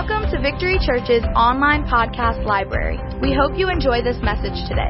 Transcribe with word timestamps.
Welcome 0.00 0.30
to 0.30 0.40
Victory 0.40 0.78
Church's 0.80 1.22
online 1.36 1.84
podcast 1.84 2.42
library. 2.46 2.98
We 3.20 3.34
hope 3.38 3.58
you 3.58 3.68
enjoy 3.68 4.02
this 4.02 4.16
message 4.22 4.66
today. 4.66 4.88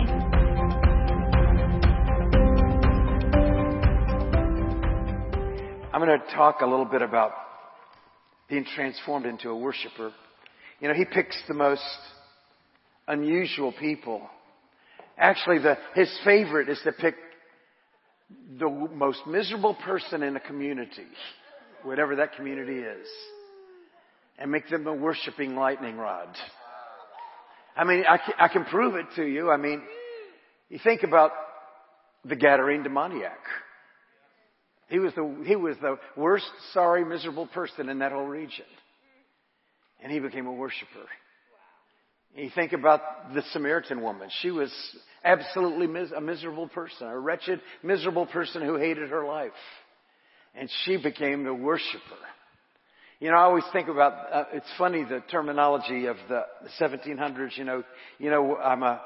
I'm 5.92 6.00
going 6.00 6.16
to 6.16 6.32
talk 6.32 6.60
a 6.60 6.64
little 6.64 6.84
bit 6.84 7.02
about 7.02 7.32
being 8.48 8.64
transformed 8.76 9.26
into 9.26 9.48
a 9.48 9.56
worshiper. 9.56 10.12
You 10.78 10.86
know, 10.86 10.94
he 10.94 11.04
picks 11.04 11.36
the 11.48 11.54
most 11.54 11.82
unusual 13.08 13.72
people. 13.72 14.22
Actually, 15.18 15.58
the, 15.58 15.76
his 15.96 16.08
favorite 16.24 16.68
is 16.68 16.78
to 16.84 16.92
pick 16.92 17.16
the 18.60 18.70
most 18.94 19.26
miserable 19.26 19.74
person 19.74 20.22
in 20.22 20.36
a 20.36 20.40
community, 20.40 21.08
whatever 21.82 22.14
that 22.14 22.36
community 22.36 22.78
is 22.78 23.08
and 24.40 24.50
make 24.50 24.68
them 24.68 24.86
a 24.86 24.94
worshiping 24.94 25.54
lightning 25.54 25.98
rod. 25.98 26.28
I 27.76 27.84
mean, 27.84 28.04
I 28.08 28.16
can, 28.16 28.34
I 28.38 28.48
can 28.48 28.64
prove 28.64 28.94
it 28.96 29.06
to 29.16 29.24
you. 29.24 29.50
I 29.50 29.58
mean, 29.58 29.82
you 30.70 30.78
think 30.82 31.02
about 31.02 31.30
the 32.24 32.34
Gadarene 32.34 32.82
demoniac. 32.82 33.38
He 34.88 34.98
was 34.98 35.14
the, 35.14 35.44
he 35.46 35.54
was 35.54 35.76
the 35.80 35.98
worst, 36.16 36.50
sorry, 36.72 37.04
miserable 37.04 37.46
person 37.46 37.88
in 37.88 38.00
that 38.00 38.12
whole 38.12 38.26
region. 38.26 38.64
And 40.02 40.10
he 40.10 40.18
became 40.18 40.46
a 40.46 40.52
worshiper. 40.52 41.06
You 42.34 42.50
think 42.54 42.72
about 42.72 43.34
the 43.34 43.42
Samaritan 43.52 44.00
woman. 44.02 44.30
She 44.40 44.50
was 44.50 44.72
absolutely 45.24 45.86
mis- 45.86 46.12
a 46.12 46.20
miserable 46.20 46.68
person, 46.68 47.06
a 47.06 47.18
wretched, 47.18 47.60
miserable 47.82 48.26
person 48.26 48.62
who 48.62 48.76
hated 48.76 49.10
her 49.10 49.26
life. 49.26 49.52
And 50.54 50.68
she 50.84 50.96
became 50.96 51.46
a 51.46 51.54
worshiper. 51.54 52.00
You 53.20 53.28
know, 53.28 53.36
I 53.36 53.42
always 53.42 53.64
think 53.70 53.88
about, 53.88 54.14
uh, 54.32 54.44
it's 54.54 54.66
funny 54.78 55.04
the 55.04 55.22
terminology 55.30 56.06
of 56.06 56.16
the 56.30 56.46
1700s, 56.80 57.54
you 57.58 57.64
know, 57.64 57.84
you 58.18 58.30
know, 58.30 58.56
I'm 58.56 58.82
a, 58.82 58.98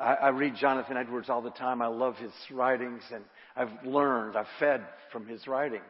I, 0.00 0.14
I 0.14 0.28
read 0.28 0.54
Jonathan 0.54 0.96
Edwards 0.96 1.28
all 1.28 1.42
the 1.42 1.50
time. 1.50 1.82
I 1.82 1.88
love 1.88 2.14
his 2.16 2.30
writings 2.52 3.02
and 3.12 3.24
I've 3.56 3.84
learned, 3.84 4.36
I've 4.36 4.46
fed 4.60 4.82
from 5.10 5.26
his 5.26 5.48
writings. 5.48 5.82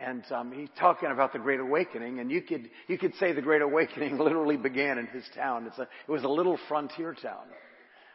And 0.00 0.24
um, 0.32 0.50
he's 0.50 0.70
talking 0.76 1.12
about 1.12 1.32
the 1.32 1.38
Great 1.38 1.60
Awakening, 1.60 2.18
and 2.18 2.28
you 2.28 2.40
could 2.40 2.68
you 2.88 2.98
could 2.98 3.14
say 3.20 3.32
the 3.32 3.42
Great 3.42 3.62
Awakening 3.62 4.18
literally 4.18 4.56
began 4.56 4.98
in 4.98 5.06
his 5.06 5.22
town. 5.36 5.66
It's 5.66 5.78
a, 5.78 5.82
it 5.82 6.10
was 6.10 6.24
a 6.24 6.28
little 6.28 6.58
frontier 6.66 7.14
town 7.14 7.44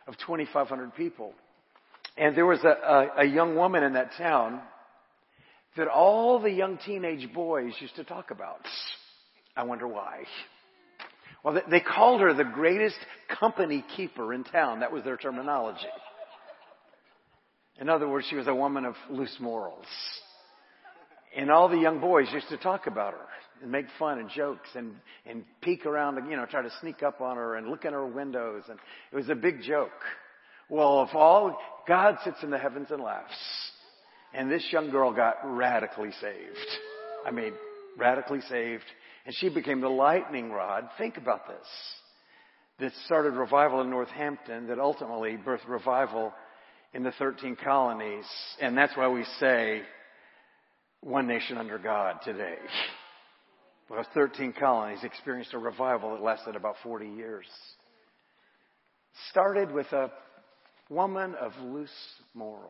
of 0.07 0.15
2,500 0.25 0.93
people, 0.95 1.33
and 2.17 2.35
there 2.35 2.47
was 2.47 2.59
a, 2.65 2.67
a, 2.67 3.21
a 3.21 3.25
young 3.25 3.55
woman 3.55 3.83
in 3.83 3.93
that 3.93 4.09
town 4.17 4.59
that 5.77 5.87
all 5.87 6.39
the 6.39 6.51
young 6.51 6.77
teenage 6.85 7.31
boys 7.33 7.73
used 7.79 7.95
to 7.95 8.03
talk 8.03 8.31
about. 8.31 8.65
I 9.55 9.63
wonder 9.63 9.87
why. 9.87 10.23
Well, 11.43 11.61
they 11.69 11.79
called 11.79 12.21
her 12.21 12.33
the 12.33 12.43
greatest 12.43 12.97
company 13.39 13.83
keeper 13.95 14.33
in 14.33 14.43
town. 14.43 14.81
That 14.81 14.91
was 14.91 15.03
their 15.03 15.17
terminology. 15.17 15.87
In 17.79 17.89
other 17.89 18.07
words, 18.07 18.27
she 18.29 18.35
was 18.35 18.47
a 18.47 18.55
woman 18.55 18.85
of 18.85 18.95
loose 19.09 19.35
morals. 19.39 19.85
And 21.35 21.51
all 21.51 21.69
the 21.69 21.77
young 21.77 21.99
boys 21.99 22.27
used 22.33 22.49
to 22.49 22.57
talk 22.57 22.87
about 22.87 23.13
her 23.13 23.25
and 23.61 23.71
make 23.71 23.85
fun 23.99 24.19
and 24.19 24.29
jokes 24.29 24.69
and, 24.75 24.95
and 25.25 25.43
peek 25.61 25.85
around, 25.85 26.29
you 26.29 26.35
know, 26.35 26.45
try 26.45 26.61
to 26.61 26.71
sneak 26.81 27.03
up 27.03 27.21
on 27.21 27.37
her 27.37 27.55
and 27.55 27.69
look 27.69 27.85
in 27.85 27.93
her 27.93 28.05
windows. 28.05 28.63
And 28.69 28.79
it 29.11 29.15
was 29.15 29.29
a 29.29 29.35
big 29.35 29.61
joke. 29.61 29.91
Well, 30.69 31.03
if 31.07 31.15
all, 31.15 31.57
God 31.87 32.17
sits 32.23 32.37
in 32.41 32.49
the 32.49 32.57
heavens 32.57 32.87
and 32.89 33.01
laughs. 33.01 33.33
And 34.37 34.51
this 34.51 34.63
young 34.71 34.91
girl 34.91 35.11
got 35.11 35.37
radically 35.43 36.11
saved. 36.21 36.67
I 37.25 37.31
mean, 37.31 37.53
radically 37.97 38.41
saved. 38.41 38.83
And 39.25 39.35
she 39.35 39.49
became 39.49 39.81
the 39.81 39.89
lightning 39.89 40.51
rod. 40.51 40.87
Think 40.99 41.17
about 41.17 41.47
this. 41.47 41.67
That 42.79 42.91
started 43.05 43.33
revival 43.33 43.81
in 43.81 43.89
Northampton 43.89 44.67
that 44.67 44.77
ultimately 44.77 45.39
birthed 45.43 45.67
revival 45.67 46.31
in 46.93 47.01
the 47.01 47.11
13 47.13 47.57
colonies. 47.63 48.25
And 48.61 48.77
that's 48.77 48.95
why 48.95 49.07
we 49.07 49.25
say 49.39 49.81
one 51.01 51.25
nation 51.25 51.57
under 51.57 51.79
God 51.79 52.17
today. 52.23 52.57
Because 53.89 54.05
13 54.13 54.53
colonies 54.53 54.99
experienced 55.03 55.55
a 55.55 55.57
revival 55.57 56.11
that 56.11 56.21
lasted 56.21 56.55
about 56.55 56.75
40 56.83 57.07
years. 57.07 57.47
Started 59.31 59.71
with 59.71 59.91
a 59.93 60.11
woman 60.91 61.33
of 61.41 61.53
loose 61.59 61.89
morals 62.35 62.69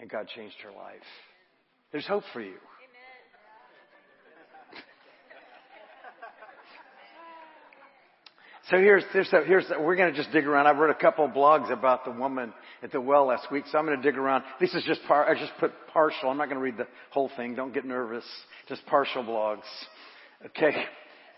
and 0.00 0.10
God 0.10 0.28
changed 0.34 0.56
her 0.62 0.70
life. 0.70 1.02
There's 1.92 2.06
hope 2.06 2.24
for 2.32 2.40
you. 2.40 2.56
So 8.70 8.78
here's, 8.78 9.04
here's, 9.12 9.30
here's 9.30 9.64
we're 9.78 9.94
going 9.94 10.12
to 10.12 10.16
just 10.16 10.32
dig 10.32 10.44
around. 10.44 10.66
I've 10.66 10.78
read 10.78 10.90
a 10.90 10.98
couple 10.98 11.28
blogs 11.28 11.70
about 11.70 12.04
the 12.04 12.10
woman 12.10 12.52
at 12.82 12.90
the 12.90 13.00
well 13.00 13.26
last 13.26 13.46
week, 13.52 13.64
so 13.70 13.78
I'm 13.78 13.86
going 13.86 13.96
to 13.96 14.02
dig 14.02 14.18
around. 14.18 14.42
This 14.58 14.74
is 14.74 14.82
just 14.84 15.00
par, 15.06 15.24
I 15.28 15.38
just 15.38 15.52
put 15.60 15.70
partial. 15.92 16.30
I'm 16.30 16.36
not 16.36 16.46
going 16.46 16.56
to 16.56 16.64
read 16.64 16.76
the 16.76 16.88
whole 17.10 17.30
thing. 17.36 17.54
Don't 17.54 17.72
get 17.72 17.84
nervous. 17.84 18.24
Just 18.68 18.84
partial 18.86 19.22
blogs. 19.22 19.62
Okay. 20.46 20.84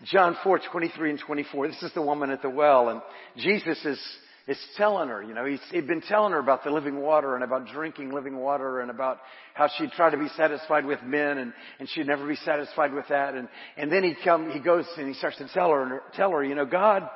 John 0.05 0.39
4, 0.43 0.61
23 0.73 1.11
and 1.11 1.19
24. 1.19 1.69
This 1.69 1.83
is 1.83 1.93
the 1.93 2.01
woman 2.01 2.31
at 2.31 2.41
the 2.41 2.49
well, 2.49 2.89
and 2.89 3.03
Jesus 3.37 3.85
is 3.85 4.01
it's 4.49 4.67
telling 4.79 5.11
her, 5.11 5.23
you 5.23 5.35
know, 5.35 5.45
he's, 5.45 5.61
he'd 5.71 5.87
been 5.87 6.01
telling 6.01 6.33
her 6.33 6.39
about 6.39 6.65
the 6.65 6.71
living 6.71 6.99
water 7.03 7.35
and 7.35 7.45
about 7.45 7.67
drinking 7.67 8.13
living 8.13 8.39
water 8.39 8.81
and 8.81 8.91
about 8.91 9.19
how 9.53 9.69
she'd 9.77 9.91
try 9.91 10.09
to 10.09 10.17
be 10.17 10.29
satisfied 10.39 10.87
with 10.87 11.03
men 11.03 11.37
and, 11.37 11.53
and 11.79 11.87
she'd 11.91 12.07
never 12.07 12.27
be 12.27 12.35
satisfied 12.37 12.95
with 12.95 13.05
that. 13.11 13.35
And, 13.35 13.47
and 13.77 13.93
then 13.93 14.03
he 14.03 14.15
come, 14.25 14.51
he 14.51 14.59
goes 14.59 14.87
and 14.97 15.07
he 15.07 15.13
starts 15.13 15.37
to 15.37 15.49
tell 15.53 15.69
her, 15.69 16.01
tell 16.15 16.31
her, 16.31 16.43
you 16.43 16.55
know, 16.55 16.65
God, 16.65 17.07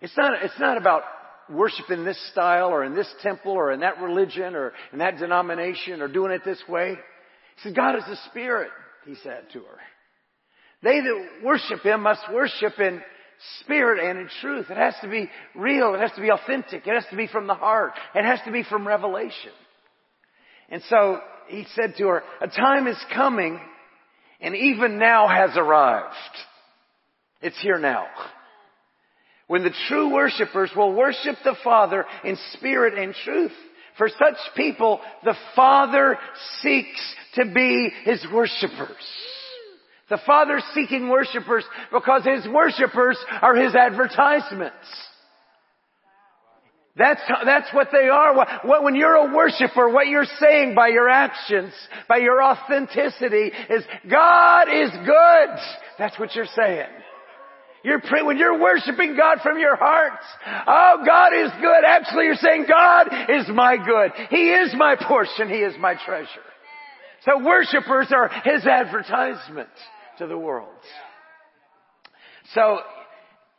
it's 0.00 0.16
not, 0.16 0.44
it's 0.44 0.60
not 0.60 0.76
about 0.76 1.02
worship 1.50 1.90
in 1.90 2.04
this 2.04 2.18
style 2.30 2.68
or 2.68 2.84
in 2.84 2.94
this 2.94 3.12
temple 3.20 3.50
or 3.50 3.72
in 3.72 3.80
that 3.80 4.00
religion 4.00 4.54
or 4.54 4.72
in 4.92 5.00
that 5.00 5.18
denomination 5.18 6.00
or 6.00 6.06
doing 6.06 6.30
it 6.30 6.42
this 6.44 6.62
way. 6.68 6.94
He 7.56 7.62
said, 7.64 7.74
God 7.74 7.96
is 7.96 8.04
a 8.04 8.16
spirit, 8.30 8.70
he 9.06 9.16
said 9.24 9.46
to 9.54 9.58
her. 9.58 9.78
They 10.84 11.00
that 11.00 11.26
worship 11.44 11.80
him 11.82 12.02
must 12.02 12.22
worship 12.32 12.78
in 12.78 13.02
spirit 13.60 14.04
and 14.04 14.18
in 14.18 14.28
truth. 14.40 14.66
It 14.70 14.76
has 14.76 14.94
to 15.02 15.08
be 15.08 15.30
real. 15.54 15.94
It 15.94 16.00
has 16.00 16.12
to 16.12 16.20
be 16.20 16.30
authentic. 16.30 16.86
It 16.86 16.94
has 16.94 17.06
to 17.10 17.16
be 17.16 17.26
from 17.26 17.46
the 17.46 17.54
heart. 17.54 17.92
It 18.14 18.24
has 18.24 18.40
to 18.44 18.52
be 18.52 18.62
from 18.62 18.86
revelation. 18.86 19.52
And 20.68 20.82
so 20.88 21.20
he 21.48 21.66
said 21.74 21.94
to 21.98 22.06
her, 22.08 22.22
a 22.40 22.48
time 22.48 22.86
is 22.86 22.98
coming 23.14 23.60
and 24.40 24.54
even 24.54 24.98
now 24.98 25.28
has 25.28 25.50
arrived. 25.56 26.14
It's 27.42 27.60
here 27.60 27.78
now. 27.78 28.06
When 29.48 29.64
the 29.64 29.74
true 29.88 30.12
worshipers 30.12 30.70
will 30.76 30.94
worship 30.94 31.36
the 31.42 31.56
Father 31.64 32.04
in 32.24 32.36
spirit 32.52 32.96
and 32.96 33.14
truth. 33.24 33.52
For 33.98 34.08
such 34.08 34.36
people, 34.56 35.00
the 35.24 35.34
Father 35.56 36.16
seeks 36.62 37.14
to 37.34 37.52
be 37.52 37.90
His 38.04 38.24
worshipers. 38.32 38.96
The 40.10 40.18
Father's 40.26 40.64
seeking 40.74 41.08
worshipers 41.08 41.64
because 41.92 42.24
His 42.24 42.46
worshipers 42.52 43.16
are 43.40 43.54
His 43.54 43.74
advertisements. 43.74 44.74
That's, 46.96 47.20
that's 47.44 47.72
what 47.72 47.88
they 47.92 48.08
are. 48.08 48.60
When 48.82 48.96
you're 48.96 49.14
a 49.14 49.34
worshiper, 49.34 49.88
what 49.88 50.08
you're 50.08 50.26
saying 50.40 50.74
by 50.74 50.88
your 50.88 51.08
actions, 51.08 51.72
by 52.08 52.18
your 52.18 52.42
authenticity 52.42 53.52
is, 53.70 53.84
God 54.10 54.64
is 54.64 54.90
good. 55.06 55.48
That's 55.98 56.18
what 56.18 56.34
you're 56.34 56.44
saying. 56.56 56.88
You're 57.82 58.02
when 58.24 58.36
you're 58.36 58.60
worshiping 58.60 59.16
God 59.16 59.38
from 59.42 59.58
your 59.58 59.76
heart, 59.76 60.18
oh, 60.66 61.02
God 61.06 61.32
is 61.32 61.50
good. 61.62 61.84
Actually, 61.86 62.26
you're 62.26 62.34
saying, 62.34 62.66
God 62.68 63.06
is 63.30 63.48
my 63.48 63.76
good. 63.76 64.10
He 64.28 64.50
is 64.50 64.74
my 64.76 64.96
portion. 64.96 65.48
He 65.48 65.60
is 65.60 65.74
my 65.78 65.94
treasure. 66.04 66.28
So 67.24 67.42
worshipers 67.42 68.08
are 68.12 68.28
His 68.44 68.66
advertisement 68.66 69.70
to 70.20 70.26
the 70.26 70.38
world. 70.38 70.68
So, 72.54 72.78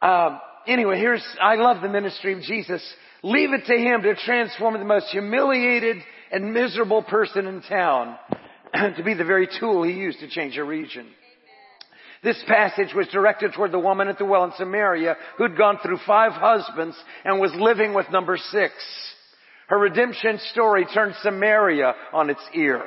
um, 0.01 0.39
anyway, 0.67 0.99
here's, 0.99 1.23
I 1.41 1.55
love 1.55 1.81
the 1.81 1.89
ministry 1.89 2.33
of 2.33 2.43
Jesus. 2.43 2.81
Leave 3.23 3.51
it 3.53 3.65
to 3.65 3.75
Him 3.75 4.03
to 4.03 4.15
transform 4.15 4.75
the 4.75 4.85
most 4.85 5.07
humiliated 5.07 5.97
and 6.31 6.53
miserable 6.53 7.01
person 7.01 7.47
in 7.47 7.61
town 7.63 8.15
to 8.95 9.03
be 9.03 9.15
the 9.15 9.25
very 9.25 9.49
tool 9.59 9.83
He 9.83 9.93
used 9.93 10.19
to 10.19 10.29
change 10.29 10.57
a 10.57 10.63
region. 10.63 11.07
This 12.23 12.41
passage 12.47 12.93
was 12.95 13.07
directed 13.07 13.53
toward 13.53 13.71
the 13.71 13.79
woman 13.79 14.07
at 14.07 14.19
the 14.19 14.25
well 14.25 14.43
in 14.43 14.51
Samaria 14.55 15.17
who'd 15.39 15.57
gone 15.57 15.79
through 15.81 15.97
five 16.05 16.33
husbands 16.33 16.95
and 17.25 17.39
was 17.39 17.51
living 17.55 17.95
with 17.95 18.11
number 18.11 18.37
six. 18.37 18.73
Her 19.67 19.79
redemption 19.79 20.39
story 20.51 20.85
turned 20.93 21.15
Samaria 21.23 21.95
on 22.13 22.29
its 22.29 22.41
ear. 22.53 22.83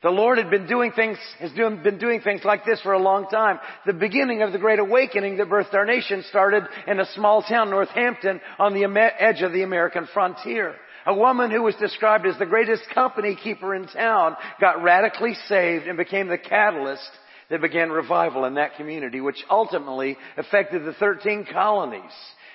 The 0.00 0.10
Lord 0.10 0.38
had 0.38 0.48
been 0.48 0.68
doing 0.68 0.92
things, 0.92 1.18
has 1.40 1.50
been 1.50 1.98
doing 1.98 2.20
things 2.20 2.42
like 2.44 2.64
this 2.64 2.80
for 2.82 2.92
a 2.92 3.02
long 3.02 3.26
time. 3.28 3.58
The 3.84 3.92
beginning 3.92 4.42
of 4.42 4.52
the 4.52 4.58
Great 4.58 4.78
Awakening 4.78 5.38
that 5.38 5.48
birthed 5.48 5.74
our 5.74 5.84
nation 5.84 6.24
started 6.28 6.62
in 6.86 7.00
a 7.00 7.12
small 7.14 7.42
town, 7.42 7.70
Northampton, 7.70 8.40
on 8.60 8.74
the 8.74 8.84
edge 9.18 9.42
of 9.42 9.52
the 9.52 9.62
American 9.62 10.06
frontier. 10.14 10.76
A 11.04 11.14
woman 11.14 11.50
who 11.50 11.62
was 11.62 11.74
described 11.76 12.26
as 12.26 12.38
the 12.38 12.46
greatest 12.46 12.82
company 12.94 13.34
keeper 13.42 13.74
in 13.74 13.88
town 13.88 14.36
got 14.60 14.84
radically 14.84 15.34
saved 15.46 15.88
and 15.88 15.96
became 15.96 16.28
the 16.28 16.38
catalyst 16.38 17.10
that 17.50 17.60
began 17.60 17.90
revival 17.90 18.44
in 18.44 18.54
that 18.54 18.76
community, 18.76 19.20
which 19.20 19.42
ultimately 19.50 20.16
affected 20.36 20.84
the 20.84 20.92
13 20.92 21.46
colonies. 21.52 22.12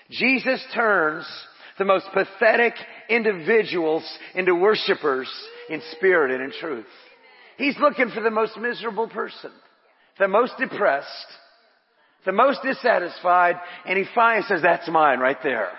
Jesus 0.09 0.63
turns 0.73 1.25
the 1.77 1.85
most 1.85 2.05
pathetic 2.13 2.73
individuals 3.09 4.07
into 4.33 4.55
worshipers 4.55 5.27
in 5.69 5.81
spirit 5.91 6.31
and 6.31 6.43
in 6.43 6.59
truth. 6.59 6.85
He's 7.63 7.79
looking 7.79 8.09
for 8.09 8.19
the 8.19 8.29
most 8.29 8.57
miserable 8.57 9.07
person, 9.07 9.51
the 10.19 10.27
most 10.27 10.51
depressed, 10.59 11.07
the 12.25 12.33
most 12.33 12.59
dissatisfied, 12.61 13.55
and 13.85 13.97
he 13.97 14.03
finally 14.13 14.43
says, 14.49 14.61
that's 14.61 14.89
mine 14.89 15.19
right 15.19 15.37
there. 15.41 15.69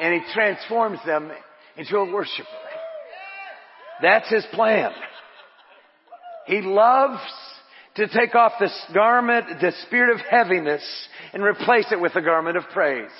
And 0.00 0.14
he 0.14 0.32
transforms 0.32 0.98
them 1.06 1.30
into 1.76 1.96
a 1.96 2.12
worshiper. 2.12 2.48
That's 4.02 4.28
his 4.30 4.44
plan. 4.52 4.90
He 6.46 6.60
loves 6.60 7.20
to 7.94 8.08
take 8.08 8.34
off 8.34 8.54
this 8.58 8.76
garment, 8.92 9.60
the 9.60 9.72
spirit 9.86 10.16
of 10.16 10.26
heaviness, 10.28 10.82
and 11.32 11.44
replace 11.44 11.86
it 11.92 12.00
with 12.00 12.14
the 12.14 12.20
garment 12.20 12.56
of 12.56 12.64
praise. 12.72 13.10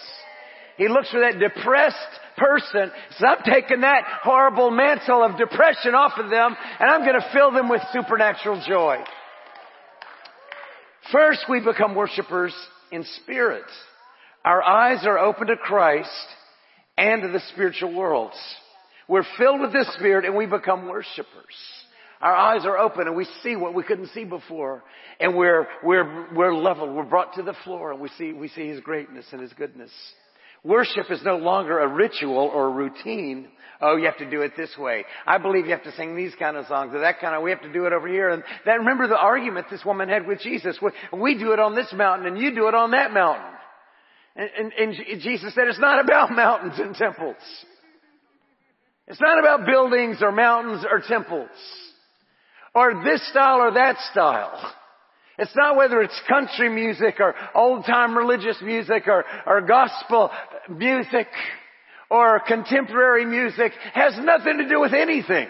He 0.77 0.89
looks 0.89 1.09
for 1.13 1.21
that 1.21 1.39
depressed 1.39 1.97
person, 2.41 2.91
says, 3.11 3.29
I'm 3.29 3.45
taking 3.45 3.83
that 3.83 4.03
horrible 4.23 4.71
mantle 4.71 5.23
of 5.23 5.37
depression 5.37 5.95
off 5.95 6.13
of 6.17 6.31
them, 6.31 6.57
and 6.81 6.91
I'm 6.91 7.05
gonna 7.05 7.29
fill 7.33 7.53
them 7.53 7.69
with 7.69 7.83
supernatural 7.93 8.63
joy. 8.67 8.97
First, 11.13 11.45
we 11.49 11.61
become 11.61 11.95
worshipers 11.95 12.55
in 12.91 13.05
spirit. 13.23 13.65
Our 14.45 14.63
eyes 14.63 15.05
are 15.05 15.19
open 15.19 15.49
to 15.49 15.57
Christ 15.57 16.09
and 16.97 17.23
to 17.23 17.29
the 17.29 17.41
spiritual 17.53 17.95
worlds. 17.95 18.37
We're 19.09 19.27
filled 19.39 19.61
with 19.61 19.73
the 19.73 19.85
Spirit 19.97 20.25
and 20.25 20.37
we 20.37 20.47
become 20.47 20.89
worshipers. 20.89 21.27
Our 22.21 22.35
eyes 22.35 22.65
are 22.65 22.79
open 22.79 23.09
and 23.09 23.17
we 23.17 23.27
see 23.43 23.57
what 23.57 23.75
we 23.75 23.83
couldn't 23.83 24.11
see 24.11 24.25
before. 24.25 24.85
And 25.19 25.37
we're, 25.37 25.67
we're, 25.83 26.33
we're 26.35 26.55
leveled. 26.55 26.95
We're 26.95 27.03
brought 27.03 27.35
to 27.35 27.43
the 27.43 27.57
floor 27.65 27.91
and 27.91 28.01
we 28.01 28.09
see, 28.17 28.33
we 28.33 28.49
see 28.49 28.69
His 28.69 28.81
greatness 28.81 29.27
and 29.33 29.41
His 29.41 29.53
goodness. 29.55 29.91
Worship 30.63 31.11
is 31.11 31.21
no 31.25 31.37
longer 31.37 31.79
a 31.79 31.89
ritual 31.89 32.37
or 32.37 32.67
a 32.67 32.71
routine. 32.71 33.49
Oh, 33.81 33.97
you 33.97 34.05
have 34.05 34.19
to 34.19 34.31
do 34.31 34.43
it 34.43 34.53
this 34.57 34.77
way. 34.79 35.05
I 35.27 35.39
believe 35.39 35.65
you 35.65 35.71
have 35.71 35.85
to 35.85 35.93
sing 35.93 36.15
these 36.15 36.35
kind 36.39 36.57
of 36.57 36.67
songs 36.67 36.95
or 36.95 37.01
that 37.01 37.19
kind 37.19 37.35
of, 37.35 37.43
we 37.43 37.51
have 37.51 37.63
to 37.63 37.73
do 37.73 37.87
it 37.87 37.95
over 37.95 38.07
here. 38.07 38.29
And 38.29 38.43
that, 38.67 38.75
remember 38.75 39.09
the 39.09 39.19
argument 39.19 39.69
this 39.71 39.85
woman 39.85 40.11
had 40.11 40.27
with 40.27 40.41
Jesus. 40.41 40.79
We 41.13 41.39
do 41.39 41.53
it 41.53 41.59
on 41.59 41.75
this 41.75 41.91
mountain 41.95 42.27
and 42.27 42.39
you 42.39 42.55
do 42.55 42.69
it 42.69 42.75
on 42.75 42.91
that 42.91 43.13
mountain. 43.13 43.47
And, 44.37 44.73
and, 44.79 44.95
and 44.95 45.21
Jesus 45.23 45.55
said 45.55 45.67
it's 45.67 45.81
not 45.81 46.05
about 46.05 46.31
mountains 46.37 46.75
and 46.79 46.95
temples. 46.95 47.37
It's 49.07 49.21
not 49.21 49.39
about 49.39 49.67
buildings 49.67 50.19
or 50.21 50.31
mountains 50.31 50.85
or 50.89 51.01
temples. 51.01 51.49
Or 52.75 53.03
this 53.03 53.27
style 53.31 53.61
or 53.61 53.73
that 53.73 53.97
style. 54.13 54.75
It's 55.41 55.57
not 55.57 55.77
whether 55.77 56.03
it's 56.03 56.21
country 56.29 56.69
music 56.69 57.19
or 57.19 57.35
old 57.55 57.87
time 57.87 58.17
religious 58.17 58.59
music 58.63 59.09
or, 59.09 59.25
or 59.47 59.63
gospel 59.63 60.31
music 60.69 61.29
or 62.11 62.41
contemporary 62.47 63.25
music. 63.25 63.73
It 63.73 63.95
has 63.95 64.19
nothing 64.19 64.59
to 64.59 64.69
do 64.69 64.79
with 64.81 64.93
anything. 64.93 65.49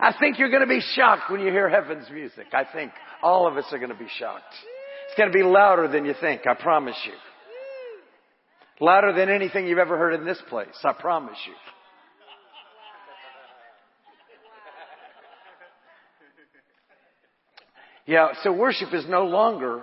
I 0.00 0.14
think 0.18 0.38
you're 0.38 0.50
going 0.50 0.62
to 0.62 0.66
be 0.66 0.80
shocked 0.94 1.30
when 1.30 1.40
you 1.40 1.50
hear 1.50 1.68
heaven's 1.68 2.08
music. 2.10 2.46
I 2.54 2.64
think 2.72 2.92
all 3.22 3.46
of 3.46 3.58
us 3.58 3.66
are 3.70 3.78
going 3.78 3.90
to 3.90 3.98
be 3.98 4.08
shocked. 4.18 4.54
It's 5.08 5.18
going 5.18 5.30
to 5.30 5.36
be 5.36 5.44
louder 5.44 5.88
than 5.88 6.06
you 6.06 6.14
think. 6.18 6.46
I 6.46 6.54
promise 6.54 6.96
you. 7.04 7.12
Louder 8.80 9.12
than 9.12 9.28
anything 9.28 9.66
you've 9.66 9.78
ever 9.78 9.98
heard 9.98 10.14
in 10.14 10.24
this 10.24 10.40
place. 10.48 10.68
I 10.84 10.92
promise 10.94 11.38
you. 11.46 11.54
Yeah, 18.06 18.28
so 18.42 18.52
worship 18.52 18.94
is 18.94 19.04
no 19.08 19.24
longer 19.24 19.82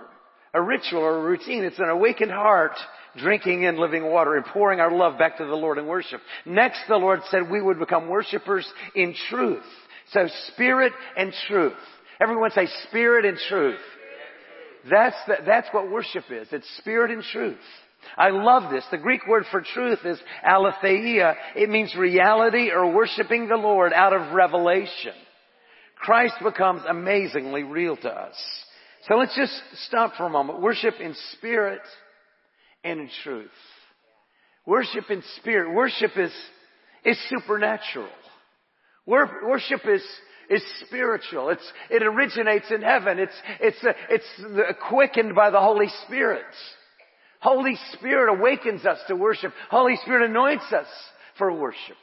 a 0.54 0.62
ritual 0.62 1.02
or 1.02 1.18
a 1.18 1.24
routine. 1.24 1.64
It's 1.64 1.80
an 1.80 1.90
awakened 1.90 2.32
heart 2.32 2.74
drinking 3.18 3.64
in 3.64 3.78
living 3.78 4.10
water 4.10 4.36
and 4.36 4.46
pouring 4.46 4.80
our 4.80 4.92
love 4.92 5.18
back 5.18 5.38
to 5.38 5.46
the 5.46 5.56
Lord 5.56 5.78
in 5.78 5.86
worship. 5.86 6.22
Next, 6.46 6.80
the 6.88 6.96
Lord 6.96 7.20
said 7.30 7.50
we 7.50 7.62
would 7.62 7.80
become 7.80 8.08
worshipers 8.08 8.68
in 8.96 9.14
truth. 9.30 9.64
So 10.12 10.28
spirit 10.54 10.94
and 11.18 11.34
truth. 11.48 11.74
Everyone 12.22 12.52
say 12.52 12.68
spirit 12.88 13.26
and 13.26 13.38
truth. 13.50 13.80
That's, 14.90 15.16
the, 15.28 15.36
that's 15.46 15.68
what 15.72 15.92
worship 15.92 16.26
is. 16.30 16.48
It's 16.52 16.68
spirit 16.78 17.12
and 17.12 17.24
truth. 17.24 17.58
I 18.18 18.30
love 18.30 18.72
this. 18.72 18.84
The 18.92 18.98
Greek 18.98 19.26
word 19.28 19.46
for 19.50 19.62
truth 19.62 20.00
is 20.06 20.20
aletheia. 20.46 21.36
It 21.56 21.70
means 21.70 21.96
reality 21.96 22.70
or 22.70 22.94
worshiping 22.94 23.48
the 23.48 23.56
Lord 23.56 23.94
out 23.94 24.14
of 24.14 24.34
revelation. 24.34 25.14
Christ 26.04 26.36
becomes 26.44 26.82
amazingly 26.88 27.64
real 27.64 27.96
to 27.98 28.10
us. 28.10 28.36
So 29.08 29.16
let's 29.16 29.36
just 29.36 29.54
stop 29.88 30.14
for 30.16 30.26
a 30.26 30.30
moment. 30.30 30.62
Worship 30.62 30.96
in 31.00 31.16
spirit 31.34 31.82
and 32.84 33.00
in 33.00 33.10
truth. 33.24 33.50
Worship 34.66 35.10
in 35.10 35.24
spirit. 35.38 35.74
Worship 35.74 36.12
is, 36.18 36.32
is 37.06 37.18
supernatural. 37.30 38.10
Worship 39.06 39.82
is, 39.88 40.04
is 40.50 40.64
spiritual. 40.86 41.50
It's, 41.50 41.72
it 41.90 42.04
originates 42.04 42.70
in 42.70 42.82
heaven. 42.82 43.20
It's, 43.20 43.36
it's, 43.60 43.86
it's 44.10 44.78
quickened 44.90 45.36
by 45.36 45.50
the 45.50 45.60
Holy 45.60 45.88
Spirit. 46.06 46.46
Holy 47.40 47.78
Spirit 47.94 48.34
awakens 48.38 48.86
us 48.86 49.00
to 49.08 49.16
worship. 49.16 49.54
Holy 49.70 49.98
Spirit 50.04 50.30
anoints 50.30 50.72
us 50.72 50.88
for 51.38 51.52
worship. 51.52 51.98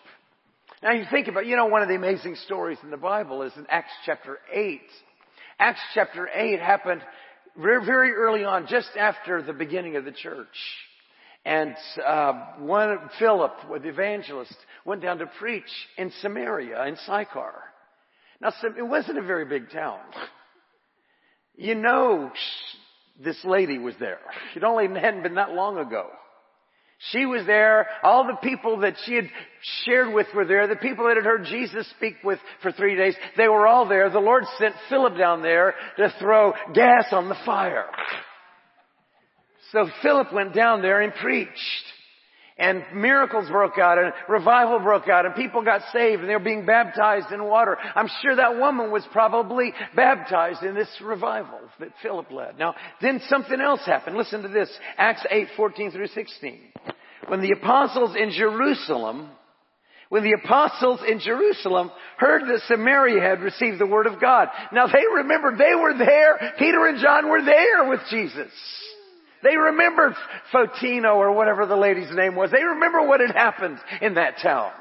Now 0.82 0.92
you 0.92 1.04
think 1.10 1.28
about, 1.28 1.46
you 1.46 1.56
know, 1.56 1.66
one 1.66 1.82
of 1.82 1.88
the 1.88 1.94
amazing 1.94 2.36
stories 2.46 2.78
in 2.82 2.90
the 2.90 2.96
Bible 2.96 3.42
is 3.42 3.52
in 3.56 3.66
Acts 3.68 3.92
chapter 4.06 4.38
8. 4.50 4.80
Acts 5.58 5.80
chapter 5.92 6.26
8 6.32 6.58
happened 6.58 7.02
very, 7.54 7.84
very 7.84 8.12
early 8.12 8.44
on, 8.44 8.66
just 8.66 8.88
after 8.98 9.42
the 9.42 9.52
beginning 9.52 9.96
of 9.96 10.06
the 10.06 10.12
church. 10.12 10.46
And 11.44 11.74
uh, 12.06 12.32
one 12.60 12.98
Philip, 13.18 13.52
the 13.82 13.88
evangelist, 13.88 14.56
went 14.86 15.02
down 15.02 15.18
to 15.18 15.26
preach 15.38 15.70
in 15.98 16.12
Samaria, 16.22 16.86
in 16.86 16.96
Sychar. 16.96 17.52
Now, 18.40 18.52
it 18.62 18.82
wasn't 18.82 19.18
a 19.18 19.22
very 19.22 19.44
big 19.44 19.70
town. 19.70 20.00
You 21.56 21.74
know, 21.74 22.30
this 23.22 23.38
lady 23.44 23.76
was 23.76 23.94
there. 24.00 24.20
It 24.56 24.64
only 24.64 24.86
hadn't 24.98 25.24
been 25.24 25.34
that 25.34 25.52
long 25.52 25.76
ago. 25.76 26.08
She 27.08 27.24
was 27.24 27.46
there. 27.46 27.86
All 28.02 28.26
the 28.26 28.36
people 28.42 28.80
that 28.80 28.94
she 29.04 29.14
had 29.14 29.28
shared 29.84 30.12
with 30.12 30.26
were 30.34 30.44
there. 30.44 30.66
The 30.66 30.76
people 30.76 31.06
that 31.06 31.16
had 31.16 31.24
heard 31.24 31.44
Jesus 31.44 31.88
speak 31.96 32.16
with 32.22 32.38
for 32.62 32.72
three 32.72 32.94
days, 32.94 33.14
they 33.38 33.48
were 33.48 33.66
all 33.66 33.88
there. 33.88 34.10
The 34.10 34.18
Lord 34.18 34.44
sent 34.58 34.74
Philip 34.90 35.16
down 35.16 35.40
there 35.40 35.74
to 35.96 36.12
throw 36.20 36.52
gas 36.74 37.06
on 37.12 37.30
the 37.30 37.38
fire. 37.46 37.86
So 39.72 39.88
Philip 40.02 40.32
went 40.32 40.54
down 40.54 40.82
there 40.82 41.00
and 41.00 41.14
preached. 41.14 41.84
And 42.58 42.82
miracles 42.94 43.48
broke 43.48 43.78
out 43.78 43.96
and 43.96 44.12
revival 44.28 44.80
broke 44.80 45.08
out 45.08 45.24
and 45.24 45.34
people 45.34 45.64
got 45.64 45.80
saved 45.94 46.20
and 46.20 46.28
they 46.28 46.34
were 46.34 46.40
being 46.40 46.66
baptized 46.66 47.32
in 47.32 47.42
water. 47.42 47.78
I'm 47.94 48.08
sure 48.20 48.36
that 48.36 48.58
woman 48.58 48.90
was 48.90 49.02
probably 49.12 49.72
baptized 49.96 50.62
in 50.62 50.74
this 50.74 50.90
revival 51.02 51.58
that 51.78 51.88
Philip 52.02 52.30
led. 52.30 52.58
Now, 52.58 52.74
then 53.00 53.22
something 53.30 53.58
else 53.58 53.80
happened. 53.86 54.18
Listen 54.18 54.42
to 54.42 54.48
this. 54.48 54.68
Acts 54.98 55.24
8, 55.30 55.48
14 55.56 55.90
through 55.92 56.08
16. 56.08 56.60
When 57.30 57.40
the 57.40 57.52
apostles 57.52 58.16
in 58.16 58.32
Jerusalem 58.32 59.30
when 60.08 60.24
the 60.24 60.36
apostles 60.44 61.00
in 61.08 61.20
Jerusalem 61.20 61.92
heard 62.18 62.42
that 62.42 62.62
Samaria 62.66 63.20
had 63.20 63.42
received 63.42 63.78
the 63.78 63.86
word 63.86 64.08
of 64.08 64.20
God. 64.20 64.48
Now 64.72 64.88
they 64.88 65.04
remembered 65.14 65.56
they 65.56 65.76
were 65.76 65.96
there. 65.96 66.54
Peter 66.58 66.84
and 66.88 67.00
John 67.00 67.30
were 67.30 67.44
there 67.44 67.88
with 67.88 68.00
Jesus. 68.10 68.50
They 69.44 69.56
remembered 69.56 70.14
Fotino 70.52 71.14
or 71.14 71.30
whatever 71.30 71.64
the 71.64 71.76
lady's 71.76 72.10
name 72.12 72.34
was. 72.34 72.50
They 72.50 72.64
remember 72.64 73.06
what 73.06 73.20
had 73.20 73.30
happened 73.30 73.78
in 74.02 74.14
that 74.14 74.38
town. 74.42 74.72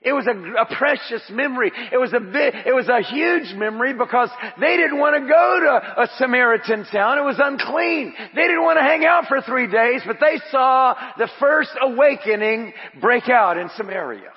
It 0.00 0.12
was 0.12 0.28
a, 0.28 0.30
a, 0.30 0.76
precious 0.76 1.22
memory. 1.28 1.72
It 1.92 1.98
was 1.98 2.12
a 2.12 2.20
it 2.22 2.72
was 2.72 2.88
a 2.88 3.02
huge 3.02 3.52
memory 3.56 3.94
because 3.94 4.30
they 4.60 4.76
didn't 4.76 4.98
want 4.98 5.20
to 5.20 5.28
go 5.28 5.60
to 5.60 6.02
a 6.02 6.08
Samaritan 6.18 6.84
town. 6.84 7.18
It 7.18 7.24
was 7.24 7.40
unclean. 7.42 8.14
They 8.34 8.42
didn't 8.42 8.62
want 8.62 8.78
to 8.78 8.84
hang 8.84 9.04
out 9.04 9.26
for 9.26 9.40
three 9.40 9.66
days, 9.66 10.02
but 10.06 10.18
they 10.20 10.40
saw 10.52 10.94
the 11.18 11.28
first 11.40 11.70
awakening 11.82 12.74
break 13.00 13.28
out 13.28 13.58
in 13.58 13.70
Samaria. 13.76 14.30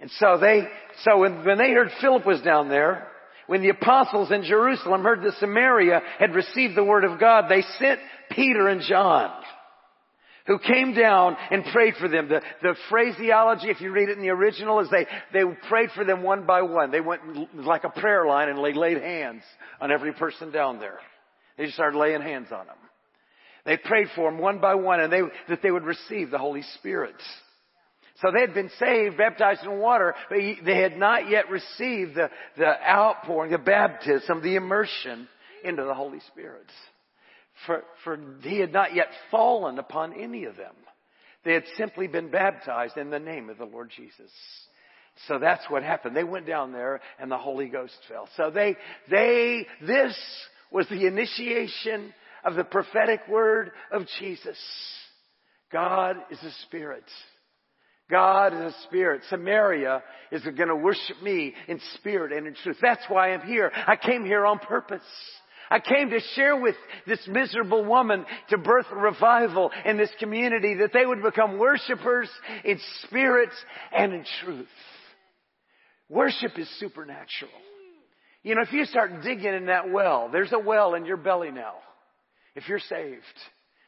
And 0.00 0.10
so 0.18 0.36
they, 0.38 0.64
so 1.04 1.20
when, 1.20 1.44
when 1.44 1.56
they 1.56 1.70
heard 1.70 1.90
Philip 2.00 2.26
was 2.26 2.40
down 2.42 2.68
there, 2.68 3.06
when 3.46 3.62
the 3.62 3.70
apostles 3.70 4.32
in 4.32 4.42
Jerusalem 4.42 5.02
heard 5.02 5.22
that 5.22 5.34
Samaria 5.38 6.02
had 6.18 6.34
received 6.34 6.76
the 6.76 6.84
word 6.84 7.04
of 7.04 7.20
God, 7.20 7.44
they 7.48 7.62
sent 7.78 8.00
Peter 8.30 8.68
and 8.68 8.80
John, 8.80 9.30
who 10.46 10.58
came 10.58 10.94
down 10.94 11.36
and 11.50 11.64
prayed 11.72 11.94
for 11.98 12.08
them. 12.08 12.28
The, 12.28 12.42
the 12.62 12.74
phraseology, 12.90 13.68
if 13.68 13.80
you 13.80 13.92
read 13.92 14.08
it 14.08 14.18
in 14.18 14.22
the 14.22 14.30
original, 14.30 14.80
is 14.80 14.88
they, 14.90 15.06
they 15.32 15.44
prayed 15.68 15.90
for 15.94 16.04
them 16.04 16.22
one 16.22 16.44
by 16.46 16.62
one. 16.62 16.90
They 16.90 17.00
went 17.00 17.54
like 17.54 17.84
a 17.84 17.88
prayer 17.88 18.26
line 18.26 18.48
and 18.48 18.62
they 18.62 18.74
laid 18.74 18.98
hands 18.98 19.42
on 19.80 19.90
every 19.90 20.12
person 20.12 20.50
down 20.50 20.78
there. 20.78 20.98
They 21.56 21.64
just 21.64 21.74
started 21.76 21.98
laying 21.98 22.20
hands 22.20 22.48
on 22.52 22.66
them. 22.66 22.76
They 23.64 23.78
prayed 23.78 24.08
for 24.14 24.30
them 24.30 24.38
one 24.38 24.60
by 24.60 24.74
one 24.74 25.00
and 25.00 25.12
they, 25.12 25.22
that 25.48 25.62
they 25.62 25.70
would 25.70 25.84
receive 25.84 26.30
the 26.30 26.38
Holy 26.38 26.62
Spirit. 26.78 27.14
So 28.20 28.30
they 28.32 28.40
had 28.40 28.54
been 28.54 28.70
saved, 28.78 29.16
baptized 29.16 29.64
in 29.64 29.78
water, 29.78 30.14
but 30.28 30.38
they 30.64 30.76
had 30.76 30.96
not 30.96 31.28
yet 31.28 31.50
received 31.50 32.14
the, 32.14 32.28
the 32.56 32.66
outpouring, 32.66 33.50
the 33.50 33.58
baptism, 33.58 34.42
the 34.42 34.56
immersion 34.56 35.26
into 35.64 35.84
the 35.84 35.94
Holy 35.94 36.20
Spirit. 36.28 36.66
For, 37.66 37.84
for 38.02 38.18
he 38.42 38.58
had 38.58 38.72
not 38.72 38.94
yet 38.94 39.08
fallen 39.30 39.78
upon 39.78 40.12
any 40.12 40.44
of 40.44 40.56
them. 40.56 40.74
They 41.44 41.54
had 41.54 41.64
simply 41.76 42.06
been 42.06 42.30
baptized 42.30 42.96
in 42.96 43.10
the 43.10 43.18
name 43.18 43.50
of 43.50 43.58
the 43.58 43.64
Lord 43.64 43.90
Jesus. 43.94 44.30
So 45.28 45.38
that's 45.38 45.64
what 45.68 45.82
happened. 45.82 46.16
They 46.16 46.24
went 46.24 46.46
down 46.46 46.72
there 46.72 47.00
and 47.18 47.30
the 47.30 47.38
Holy 47.38 47.68
Ghost 47.68 47.96
fell. 48.08 48.28
So 48.36 48.50
they, 48.50 48.76
they, 49.10 49.66
this 49.86 50.16
was 50.70 50.88
the 50.88 51.06
initiation 51.06 52.12
of 52.44 52.56
the 52.56 52.64
prophetic 52.64 53.20
word 53.28 53.70
of 53.92 54.02
Jesus. 54.18 54.58
God 55.72 56.16
is 56.30 56.42
a 56.42 56.52
spirit. 56.66 57.04
God 58.10 58.52
is 58.52 58.74
a 58.74 58.82
spirit. 58.86 59.22
Samaria 59.30 60.02
is 60.30 60.42
going 60.42 60.68
to 60.68 60.76
worship 60.76 61.22
me 61.22 61.54
in 61.68 61.80
spirit 61.94 62.32
and 62.32 62.46
in 62.46 62.54
truth. 62.54 62.76
That's 62.82 63.04
why 63.08 63.32
I'm 63.32 63.46
here. 63.46 63.70
I 63.74 63.96
came 63.96 64.24
here 64.24 64.44
on 64.44 64.58
purpose. 64.58 65.02
I 65.70 65.80
came 65.80 66.10
to 66.10 66.20
share 66.34 66.56
with 66.56 66.76
this 67.06 67.26
miserable 67.26 67.84
woman 67.84 68.24
to 68.50 68.58
birth 68.58 68.86
a 68.90 68.96
revival 68.96 69.70
in 69.84 69.96
this 69.96 70.10
community 70.18 70.74
that 70.74 70.92
they 70.92 71.06
would 71.06 71.22
become 71.22 71.58
worshipers 71.58 72.28
in 72.64 72.78
spirit 73.02 73.50
and 73.92 74.12
in 74.12 74.24
truth. 74.44 74.68
Worship 76.08 76.58
is 76.58 76.68
supernatural. 76.78 77.50
You 78.42 78.54
know, 78.54 78.60
if 78.62 78.72
you 78.72 78.84
start 78.84 79.22
digging 79.22 79.54
in 79.54 79.66
that 79.66 79.90
well, 79.90 80.28
there's 80.30 80.52
a 80.52 80.58
well 80.58 80.94
in 80.94 81.06
your 81.06 81.16
belly 81.16 81.50
now. 81.50 81.74
If 82.54 82.68
you're 82.68 82.78
saved, 82.78 83.22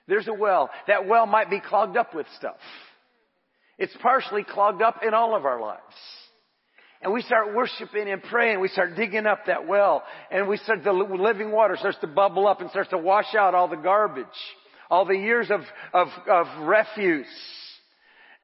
there's 0.08 0.28
a 0.28 0.34
well. 0.34 0.70
That 0.88 1.06
well 1.06 1.26
might 1.26 1.50
be 1.50 1.60
clogged 1.60 1.96
up 1.96 2.14
with 2.14 2.26
stuff. 2.38 2.56
It's 3.78 3.94
partially 4.00 4.44
clogged 4.44 4.80
up 4.80 5.02
in 5.06 5.12
all 5.12 5.36
of 5.36 5.44
our 5.44 5.60
lives. 5.60 5.82
And 7.02 7.12
we 7.12 7.22
start 7.22 7.54
worshiping 7.54 8.08
and 8.08 8.22
praying. 8.22 8.60
We 8.60 8.68
start 8.68 8.96
digging 8.96 9.26
up 9.26 9.46
that 9.46 9.66
well. 9.66 10.02
And 10.30 10.48
we 10.48 10.56
start, 10.56 10.82
the 10.82 10.92
living 10.92 11.52
water 11.52 11.76
starts 11.76 11.98
to 12.00 12.06
bubble 12.06 12.46
up 12.46 12.60
and 12.60 12.70
starts 12.70 12.90
to 12.90 12.98
wash 12.98 13.34
out 13.34 13.54
all 13.54 13.68
the 13.68 13.76
garbage. 13.76 14.26
All 14.90 15.04
the 15.04 15.16
years 15.16 15.50
of, 15.50 15.60
of, 15.92 16.08
of 16.28 16.46
refuse. 16.66 17.26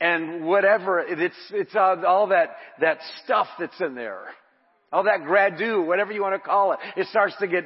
And 0.00 0.44
whatever. 0.44 1.00
It's, 1.00 1.34
it's 1.50 1.74
all 1.74 2.28
that, 2.28 2.56
that 2.80 2.98
stuff 3.24 3.46
that's 3.58 3.80
in 3.80 3.94
there. 3.94 4.24
All 4.92 5.04
that 5.04 5.20
gradu, 5.20 5.86
whatever 5.86 6.12
you 6.12 6.20
want 6.20 6.34
to 6.34 6.46
call 6.46 6.72
it. 6.72 6.78
It 6.96 7.06
starts 7.08 7.34
to 7.40 7.46
get 7.46 7.64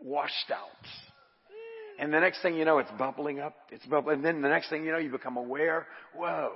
washed 0.00 0.50
out. 0.52 0.68
And 1.98 2.12
the 2.12 2.20
next 2.20 2.42
thing 2.42 2.56
you 2.56 2.64
know, 2.64 2.78
it's 2.78 2.90
bubbling 2.98 3.40
up. 3.40 3.54
It's 3.70 3.84
bubbling. 3.86 4.16
And 4.16 4.24
then 4.24 4.42
the 4.42 4.48
next 4.48 4.70
thing 4.70 4.84
you 4.84 4.92
know, 4.92 4.98
you 4.98 5.10
become 5.10 5.36
aware. 5.36 5.86
Whoa, 6.14 6.52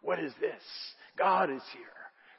what 0.00 0.18
is 0.18 0.32
this? 0.40 0.62
God 1.18 1.50
is 1.50 1.62
here. 1.72 1.91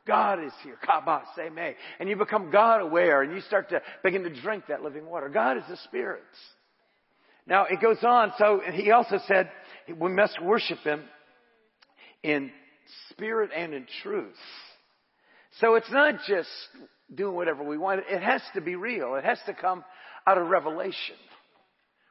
God 0.06 0.44
is 0.44 0.52
here. 0.64 0.78
Kaba 0.84 1.24
me. 1.56 1.74
And 2.00 2.10
you 2.10 2.16
become 2.16 2.52
God 2.52 2.82
aware 2.82 3.22
and 3.22 3.34
you 3.34 3.42
start 3.42 3.70
to 3.70 3.82
begin 4.04 4.24
to 4.24 4.42
drink 4.42 4.66
that 4.68 4.82
living 4.84 5.06
water. 5.06 5.30
God 5.30 5.58
is 5.58 5.64
the 5.70 5.78
Spirit. 5.86 6.24
Now 7.48 7.66
it 7.70 7.82
goes 7.82 8.04
on. 8.04 8.34
So 8.38 8.62
he 8.72 8.92
also 8.92 9.20
said 9.28 9.50
we 9.98 10.12
must 10.12 10.42
worship 10.42 10.80
Him 10.80 11.04
in 12.22 12.52
spirit 13.10 13.52
and 13.56 13.74
in 13.74 13.86
truth. 14.02 14.36
So 15.60 15.76
it's 15.76 15.92
not 15.92 16.16
just 16.28 16.50
doing 17.14 17.36
whatever 17.36 17.64
we 17.64 17.78
want. 17.78 18.02
It 18.10 18.22
has 18.22 18.42
to 18.56 18.62
be 18.62 18.76
real. 18.76 19.16
It 19.16 19.24
has 19.24 19.40
to 19.46 19.54
come 19.54 19.84
out 20.26 20.38
of 20.38 20.48
revelation. 20.48 21.16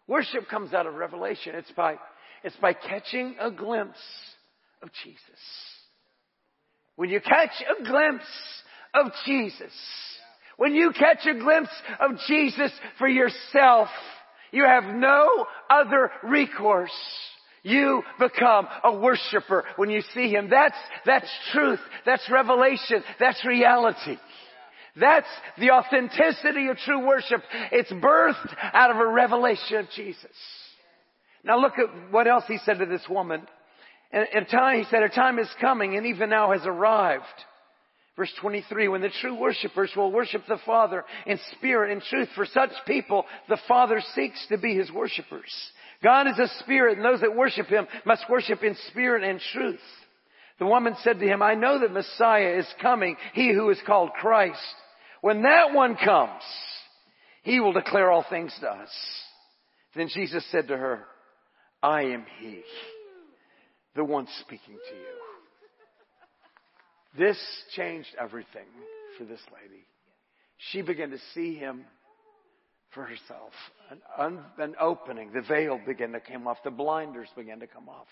Worship 0.07 0.49
comes 0.49 0.73
out 0.75 0.87
of 0.87 0.95
revelation. 0.95 1.55
It's 1.55 1.73
by, 1.73 1.97
it's 2.45 2.57
by 2.57 2.73
catching 2.75 3.37
a 3.41 3.51
glimpse 3.51 3.99
of 4.83 4.91
Jesus. 5.03 5.21
When 6.97 7.11
you 7.11 7.21
catch 7.21 7.51
a 7.61 7.85
glimpse 7.85 8.25
of 8.95 9.13
Jesus, 9.25 9.73
when 10.57 10.75
you 10.75 10.93
catch 10.93 11.27
a 11.27 11.39
glimpse 11.39 11.73
of 11.99 12.13
Jesus 12.29 12.71
for 12.99 13.09
yourself, 13.09 13.89
you 14.53 14.65
have 14.65 14.85
no 14.85 15.47
other 15.71 16.11
recourse. 16.23 16.91
You 17.63 18.03
become 18.19 18.67
a 18.85 18.95
worshiper 18.95 19.65
when 19.77 19.89
you 19.89 20.03
see 20.15 20.29
Him. 20.29 20.51
That's, 20.51 20.77
that's 21.07 21.29
truth. 21.53 21.81
That's 22.05 22.29
revelation. 22.31 23.03
That's 23.19 23.45
reality. 23.47 24.19
That's 24.97 25.29
the 25.59 25.71
authenticity 25.71 26.69
of 26.69 26.77
true 26.79 27.07
worship. 27.07 27.41
It's 27.71 27.91
birthed 27.91 28.55
out 28.73 28.91
of 28.91 28.99
a 28.99 29.07
revelation 29.07 29.79
of 29.79 29.87
Jesus. 29.97 30.27
Now 31.45 31.59
look 31.59 31.75
at 31.79 32.13
what 32.13 32.27
else 32.27 32.45
he 32.47 32.59
said 32.59 32.79
to 32.79 32.87
this 32.87 33.07
woman. 33.09 33.47
And 34.13 34.47
time, 34.49 34.79
he 34.79 34.85
said, 34.91 35.03
a 35.03 35.09
time 35.09 35.39
is 35.39 35.49
coming 35.61 35.97
and 35.97 36.07
even 36.07 36.29
now 36.31 36.53
has 36.53 36.63
arrived. 36.67 37.25
Verse 38.15 38.33
23, 38.43 38.89
when 38.89 39.01
the 39.01 39.11
true 39.23 39.39
worshippers 39.39 39.91
will 39.97 40.13
worship 40.13 40.43
the 40.47 40.59
Father 40.67 41.03
in 41.27 41.39
spirit 41.53 41.93
and 41.93 42.03
truth, 42.03 42.29
for 42.35 42.45
such 42.45 42.71
people, 42.87 43.25
the 43.49 43.59
Father 43.67 44.03
seeks 44.15 44.47
to 44.49 44.59
be 44.59 44.75
his 44.75 44.93
worshippers. 44.93 45.51
God 46.03 46.27
is 46.27 46.39
a 46.39 46.49
spirit 46.63 46.99
and 46.99 47.05
those 47.05 47.23
that 47.23 47.35
worship 47.35 47.69
him 47.69 47.87
must 48.05 48.29
worship 48.29 48.63
in 48.63 48.77
spirit 48.91 49.25
and 49.25 49.41
truth. 49.53 49.81
The 50.59 50.67
woman 50.67 50.95
said 51.03 51.21
to 51.21 51.27
him, 51.27 51.43
I 51.43 51.55
know 51.55 51.81
that 51.81 51.93
Messiah 51.93 52.59
is 52.59 52.67
coming, 52.83 53.17
he 53.33 53.53
who 53.53 53.71
is 53.71 53.81
called 53.87 54.11
Christ. 54.21 54.61
When 55.23 55.43
that 55.43 55.73
one 55.73 55.97
comes, 55.97 56.43
he 57.45 57.61
will 57.61 57.73
declare 57.73 58.11
all 58.11 58.27
things 58.29 58.55
to 58.61 58.69
us. 58.69 58.91
Then 59.97 60.09
Jesus 60.09 60.45
said 60.51 60.69
to 60.69 60.77
her, 60.77 61.05
I 61.83 62.03
am 62.03 62.27
he, 62.41 62.63
the 63.95 64.05
one 64.05 64.27
speaking 64.41 64.77
to 64.91 64.95
you. 64.95 65.03
This 67.19 67.39
changed 67.77 68.09
everything 68.19 68.67
for 69.19 69.25
this 69.25 69.41
lady. 69.53 69.85
She 70.71 70.83
began 70.83 71.11
to 71.11 71.19
see 71.35 71.55
him 71.55 71.85
for 72.95 73.05
herself. 73.05 73.53
An, 73.91 74.01
un, 74.19 74.45
an 74.59 74.75
opening, 74.81 75.33
the 75.33 75.43
veil 75.43 75.81
began 75.87 76.13
to 76.13 76.21
come 76.21 76.47
off, 76.47 76.59
the 76.65 76.71
blinders 76.71 77.29
began 77.37 77.61
to 77.61 77.67
come 77.67 77.89
off. 77.89 78.07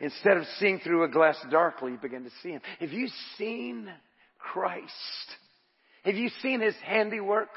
Instead 0.00 0.36
of 0.36 0.44
seeing 0.58 0.80
through 0.80 1.04
a 1.04 1.08
glass 1.08 1.36
darkly, 1.50 1.92
you 1.92 1.98
begin 1.98 2.24
to 2.24 2.30
see 2.42 2.50
him. 2.50 2.62
Have 2.80 2.90
you 2.90 3.08
seen 3.36 3.88
Christ? 4.38 4.82
Have 6.04 6.16
you 6.16 6.30
seen 6.40 6.60
his 6.60 6.74
handiwork? 6.84 7.50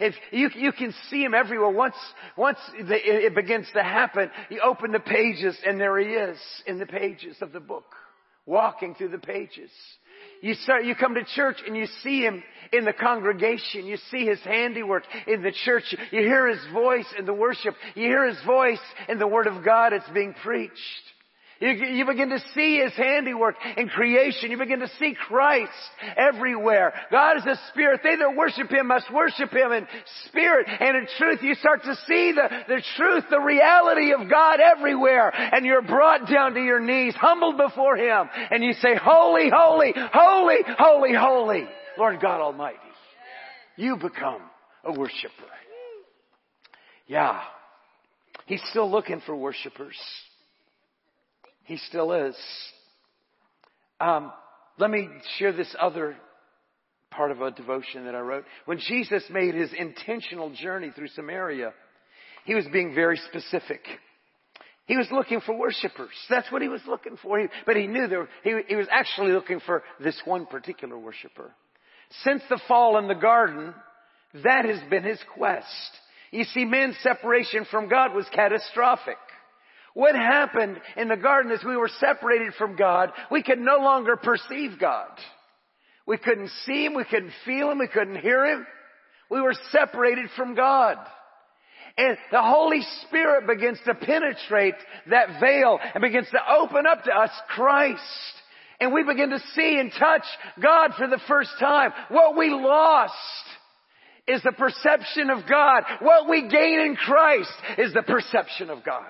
If 0.00 0.14
you, 0.32 0.48
you 0.56 0.72
can 0.72 0.94
see 1.10 1.22
him 1.22 1.34
everywhere. 1.34 1.70
Once, 1.70 1.94
once 2.36 2.58
it 2.74 3.34
begins 3.34 3.66
to 3.74 3.82
happen, 3.82 4.30
you 4.48 4.60
open 4.64 4.92
the 4.92 5.00
pages 5.00 5.56
and 5.64 5.78
there 5.78 5.98
he 5.98 6.06
is 6.06 6.38
in 6.66 6.78
the 6.78 6.86
pages 6.86 7.36
of 7.42 7.52
the 7.52 7.60
book, 7.60 7.84
walking 8.46 8.94
through 8.94 9.10
the 9.10 9.18
pages. 9.18 9.70
You 10.40 10.54
start, 10.54 10.86
you 10.86 10.94
come 10.94 11.14
to 11.16 11.24
church 11.24 11.58
and 11.66 11.76
you 11.76 11.86
see 12.02 12.22
him 12.22 12.42
in 12.72 12.86
the 12.86 12.94
congregation. 12.94 13.84
You 13.84 13.98
see 14.10 14.24
his 14.24 14.40
handiwork 14.40 15.04
in 15.26 15.42
the 15.42 15.52
church. 15.64 15.94
You 16.10 16.20
hear 16.20 16.48
his 16.48 16.64
voice 16.72 17.06
in 17.18 17.26
the 17.26 17.34
worship. 17.34 17.74
You 17.94 18.04
hear 18.04 18.26
his 18.26 18.42
voice 18.46 18.80
in 19.08 19.18
the 19.18 19.26
word 19.26 19.46
of 19.46 19.62
God 19.64 19.92
It's 19.92 20.08
being 20.14 20.34
preached. 20.42 20.74
You, 21.60 21.68
you 21.68 22.06
begin 22.06 22.30
to 22.30 22.38
see 22.54 22.78
His 22.78 22.94
handiwork 22.94 23.56
in 23.76 23.88
creation. 23.90 24.50
You 24.50 24.56
begin 24.56 24.80
to 24.80 24.88
see 24.98 25.14
Christ 25.28 25.70
everywhere. 26.16 26.94
God 27.10 27.36
is 27.36 27.44
a 27.44 27.60
spirit. 27.70 28.00
They 28.02 28.16
that 28.16 28.34
worship 28.34 28.70
Him 28.70 28.86
must 28.86 29.12
worship 29.12 29.50
Him 29.50 29.70
in 29.72 29.86
spirit 30.26 30.66
and 30.68 30.96
in 30.96 31.06
truth. 31.18 31.40
You 31.42 31.54
start 31.56 31.82
to 31.82 31.94
see 32.06 32.32
the, 32.32 32.48
the 32.66 32.82
truth, 32.96 33.24
the 33.28 33.40
reality 33.40 34.14
of 34.14 34.30
God 34.30 34.58
everywhere. 34.60 35.30
And 35.34 35.66
you're 35.66 35.82
brought 35.82 36.30
down 36.30 36.54
to 36.54 36.60
your 36.60 36.80
knees, 36.80 37.14
humbled 37.14 37.58
before 37.58 37.96
Him. 37.96 38.30
And 38.50 38.64
you 38.64 38.72
say, 38.72 38.96
holy, 38.96 39.50
holy, 39.54 39.92
holy, 39.94 40.58
holy, 40.78 41.14
holy, 41.14 41.68
Lord 41.98 42.20
God 42.22 42.40
Almighty. 42.40 42.78
You 43.76 43.96
become 43.96 44.40
a 44.82 44.98
worshiper. 44.98 45.30
Yeah. 47.06 47.42
He's 48.46 48.62
still 48.70 48.90
looking 48.90 49.20
for 49.26 49.36
worshipers. 49.36 49.96
He 51.70 51.76
still 51.76 52.10
is. 52.10 52.36
Um, 54.00 54.32
let 54.76 54.90
me 54.90 55.08
share 55.38 55.52
this 55.52 55.72
other 55.80 56.16
part 57.12 57.30
of 57.30 57.40
a 57.42 57.52
devotion 57.52 58.06
that 58.06 58.14
I 58.16 58.18
wrote. 58.18 58.44
When 58.64 58.78
Jesus 58.80 59.22
made 59.30 59.54
his 59.54 59.70
intentional 59.78 60.50
journey 60.50 60.90
through 60.90 61.06
Samaria, 61.14 61.72
he 62.44 62.56
was 62.56 62.66
being 62.72 62.92
very 62.92 63.20
specific. 63.28 63.82
He 64.86 64.96
was 64.96 65.06
looking 65.12 65.40
for 65.42 65.56
worshipers. 65.56 66.10
That's 66.28 66.50
what 66.50 66.60
he 66.60 66.66
was 66.66 66.80
looking 66.88 67.16
for. 67.22 67.38
He, 67.38 67.46
but 67.64 67.76
he 67.76 67.86
knew 67.86 68.08
there, 68.08 68.28
he, 68.42 68.52
he 68.66 68.74
was 68.74 68.88
actually 68.90 69.30
looking 69.30 69.60
for 69.60 69.84
this 70.00 70.20
one 70.24 70.46
particular 70.46 70.98
worshiper. 70.98 71.52
Since 72.24 72.42
the 72.50 72.60
fall 72.66 72.98
in 72.98 73.06
the 73.06 73.14
garden, 73.14 73.72
that 74.42 74.64
has 74.64 74.80
been 74.90 75.04
his 75.04 75.20
quest. 75.36 75.68
You 76.32 76.42
see, 76.42 76.64
man's 76.64 76.96
separation 77.00 77.64
from 77.70 77.88
God 77.88 78.12
was 78.12 78.26
catastrophic. 78.34 79.18
What 79.94 80.14
happened 80.14 80.80
in 80.96 81.08
the 81.08 81.16
garden 81.16 81.52
is 81.52 81.64
we 81.64 81.76
were 81.76 81.90
separated 81.98 82.54
from 82.54 82.76
God. 82.76 83.10
We 83.30 83.42
could 83.42 83.58
no 83.58 83.78
longer 83.78 84.16
perceive 84.16 84.78
God. 84.78 85.08
We 86.06 86.16
couldn't 86.16 86.50
see 86.64 86.86
Him. 86.86 86.94
We 86.94 87.04
couldn't 87.04 87.32
feel 87.44 87.70
Him. 87.70 87.78
We 87.78 87.88
couldn't 87.88 88.20
hear 88.20 88.46
Him. 88.46 88.66
We 89.30 89.40
were 89.40 89.54
separated 89.70 90.30
from 90.36 90.54
God. 90.54 90.96
And 91.96 92.16
the 92.30 92.42
Holy 92.42 92.82
Spirit 93.06 93.46
begins 93.46 93.78
to 93.84 93.94
penetrate 93.94 94.74
that 95.10 95.40
veil 95.40 95.78
and 95.94 96.02
begins 96.02 96.28
to 96.30 96.40
open 96.58 96.86
up 96.86 97.04
to 97.04 97.12
us 97.12 97.30
Christ. 97.48 98.02
And 98.80 98.94
we 98.94 99.04
begin 99.04 99.30
to 99.30 99.40
see 99.54 99.78
and 99.78 99.92
touch 99.98 100.24
God 100.62 100.92
for 100.96 101.06
the 101.06 101.20
first 101.28 101.50
time. 101.58 101.92
What 102.08 102.36
we 102.36 102.50
lost 102.50 103.14
is 104.26 104.42
the 104.42 104.52
perception 104.52 105.30
of 105.30 105.48
God. 105.48 105.82
What 106.00 106.28
we 106.28 106.48
gain 106.48 106.80
in 106.80 106.96
Christ 106.96 107.52
is 107.76 107.92
the 107.92 108.02
perception 108.02 108.70
of 108.70 108.84
God. 108.84 109.04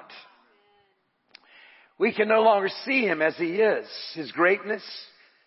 We 2.01 2.15
can 2.15 2.29
no 2.29 2.41
longer 2.41 2.71
see 2.87 3.03
Him 3.03 3.21
as 3.21 3.37
He 3.37 3.57
is. 3.57 3.87
His 4.15 4.33
greatness. 4.33 4.83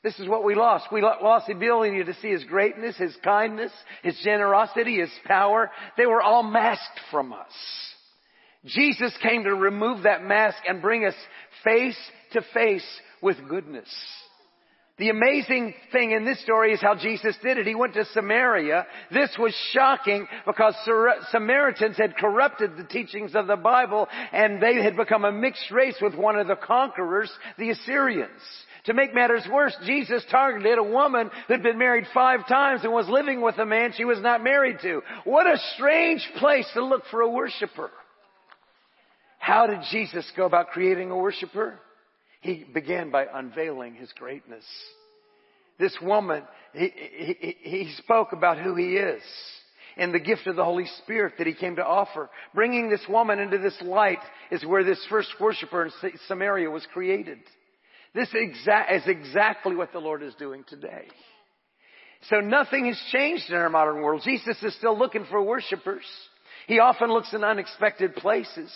This 0.04 0.20
is 0.20 0.28
what 0.28 0.44
we 0.44 0.54
lost. 0.54 0.86
We 0.92 1.02
lost 1.02 1.48
the 1.48 1.54
ability 1.54 2.04
to 2.04 2.14
see 2.22 2.30
His 2.30 2.44
greatness, 2.44 2.96
His 2.96 3.16
kindness, 3.24 3.72
His 4.04 4.16
generosity, 4.24 5.00
His 5.00 5.10
power. 5.26 5.72
They 5.98 6.06
were 6.06 6.22
all 6.22 6.44
masked 6.44 7.00
from 7.10 7.34
us. 7.34 7.52
Jesus 8.66 9.12
came 9.24 9.46
to 9.46 9.56
remove 9.56 10.04
that 10.04 10.24
mask 10.24 10.60
and 10.68 10.80
bring 10.80 11.06
us 11.06 11.16
face 11.64 11.98
to 12.34 12.42
face 12.54 12.86
with 13.20 13.38
goodness. 13.50 13.90
The 15.00 15.10
amazing 15.10 15.74
thing 15.92 16.12
in 16.12 16.24
this 16.24 16.40
story 16.44 16.72
is 16.72 16.80
how 16.80 16.94
Jesus 16.96 17.36
did 17.42 17.58
it. 17.58 17.66
He 17.66 17.74
went 17.74 17.96
to 17.96 18.06
Samaria. 18.06 18.86
This 19.12 19.36
was 19.40 19.54
shocking 19.72 20.28
because 20.46 20.76
Samaritans 21.32 21.98
had 21.98 22.16
corrupted 22.16 22.78
the 22.78 22.84
teachings 22.84 23.34
of 23.34 23.48
the 23.48 23.56
Bible 23.56 24.08
and 24.32 24.62
they 24.62 24.84
had 24.84 24.96
become 24.96 25.26
a 25.26 25.32
mixed 25.32 25.72
race 25.72 25.98
with 26.00 26.14
one 26.14 26.38
of 26.38 26.46
the 26.46 26.56
conquerors, 26.56 27.32
the 27.58 27.72
Assyrians. 27.72 28.30
To 28.86 28.94
make 28.94 29.16
matters 29.16 29.48
worse, 29.52 29.76
Jesus 29.86 30.24
targeted 30.30 30.78
a 30.78 30.84
woman 30.84 31.32
who'd 31.48 31.64
been 31.64 31.80
married 31.80 32.06
five 32.14 32.48
times 32.48 32.82
and 32.84 32.94
was 32.94 33.10
living 33.10 33.42
with 33.42 33.58
a 33.58 33.66
man 33.66 33.94
she 33.96 34.06
was 34.06 34.20
not 34.20 34.44
married 34.44 34.78
to. 34.84 35.02
What 35.24 35.48
a 35.48 35.58
strange 35.76 36.30
place 36.38 36.70
to 36.74 36.86
look 36.86 37.04
for 37.10 37.22
a 37.22 37.30
worshiper. 37.30 37.90
How 39.40 39.66
did 39.66 39.80
Jesus 39.90 40.30
go 40.38 40.46
about 40.46 40.68
creating 40.68 41.10
a 41.10 41.18
worshiper? 41.18 41.80
He 42.44 42.66
began 42.74 43.10
by 43.10 43.26
unveiling 43.34 43.96
his 43.96 44.12
greatness. 44.20 44.66
This 45.80 45.98
woman, 46.02 46.44
he, 46.74 46.92
he, 46.94 47.56
he 47.62 47.94
spoke 47.98 48.34
about 48.34 48.60
who 48.60 48.76
he 48.76 48.98
is 48.98 49.24
and 49.96 50.14
the 50.14 50.20
gift 50.20 50.46
of 50.48 50.58
the 50.58 50.64
Holy 50.64 50.86
Spirit 51.04 51.36
that 51.38 51.48
he 51.48 51.54
came 51.54 51.78
to 51.78 51.86
offer. 51.86 52.30
Bringing 52.54 52.90
this 52.90 53.04
woman 53.08 53.40
into 53.40 53.60
this 53.60 53.78
light 53.82 54.20
is 54.52 54.66
where 54.66 54.84
this 54.84 55.04
first 55.10 55.30
worshiper 55.40 55.86
in 55.86 55.92
Samaria 56.28 56.70
was 56.70 56.86
created. 56.92 57.40
This 58.14 58.28
is 58.28 59.04
exactly 59.08 59.76
what 59.76 59.94
the 59.94 60.00
Lord 60.00 60.22
is 60.22 60.36
doing 60.36 60.66
today. 60.68 61.06
So 62.30 62.42
nothing 62.42 62.88
has 62.88 63.02
changed 63.14 63.50
in 63.50 63.56
our 63.56 63.70
modern 63.70 64.02
world. 64.02 64.22
Jesus 64.26 64.62
is 64.62 64.76
still 64.76 65.00
looking 65.00 65.26
for 65.30 65.42
worshipers. 65.42 66.04
He 66.68 66.80
often 66.80 67.10
looks 67.10 67.34
in 67.34 67.44
unexpected 67.44 68.16
places. 68.16 68.72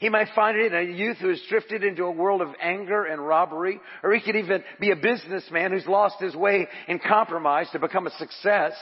He 0.00 0.08
might 0.08 0.28
find 0.34 0.56
it 0.56 0.72
in 0.72 0.90
a 0.90 0.92
youth 0.92 1.16
who 1.18 1.28
has 1.28 1.40
drifted 1.48 1.82
into 1.82 2.04
a 2.04 2.10
world 2.10 2.42
of 2.42 2.54
anger 2.60 3.04
and 3.04 3.26
robbery, 3.26 3.80
or 4.02 4.12
he 4.12 4.20
could 4.20 4.36
even 4.36 4.62
be 4.78 4.90
a 4.90 4.96
businessman 4.96 5.72
who's 5.72 5.86
lost 5.86 6.20
his 6.20 6.34
way 6.34 6.68
in 6.88 6.98
compromise 6.98 7.68
to 7.72 7.78
become 7.78 8.06
a 8.06 8.18
success. 8.18 8.74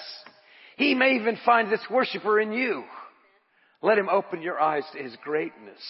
He 0.76 0.94
may 0.94 1.14
even 1.14 1.38
find 1.44 1.70
this 1.70 1.84
worshiper 1.90 2.40
in 2.40 2.52
you. 2.52 2.84
Let 3.80 3.98
him 3.98 4.08
open 4.08 4.42
your 4.42 4.60
eyes 4.60 4.84
to 4.92 5.02
his 5.02 5.14
greatness. 5.22 5.80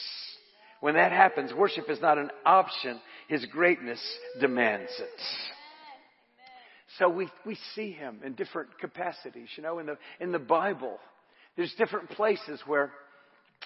When 0.80 0.94
that 0.94 1.12
happens, 1.12 1.52
worship 1.54 1.88
is 1.88 2.00
not 2.02 2.18
an 2.18 2.30
option. 2.44 3.00
His 3.28 3.46
greatness 3.46 4.00
demands 4.40 4.90
it. 4.98 5.20
So 6.98 7.08
we, 7.08 7.28
we 7.46 7.56
see 7.74 7.92
him 7.92 8.20
in 8.24 8.34
different 8.34 8.78
capacities. 8.78 9.48
You 9.56 9.62
know, 9.62 9.78
in 9.78 9.86
the, 9.86 9.96
in 10.20 10.32
the 10.32 10.38
Bible, 10.38 10.98
there's 11.56 11.74
different 11.78 12.10
places 12.10 12.60
where 12.66 12.92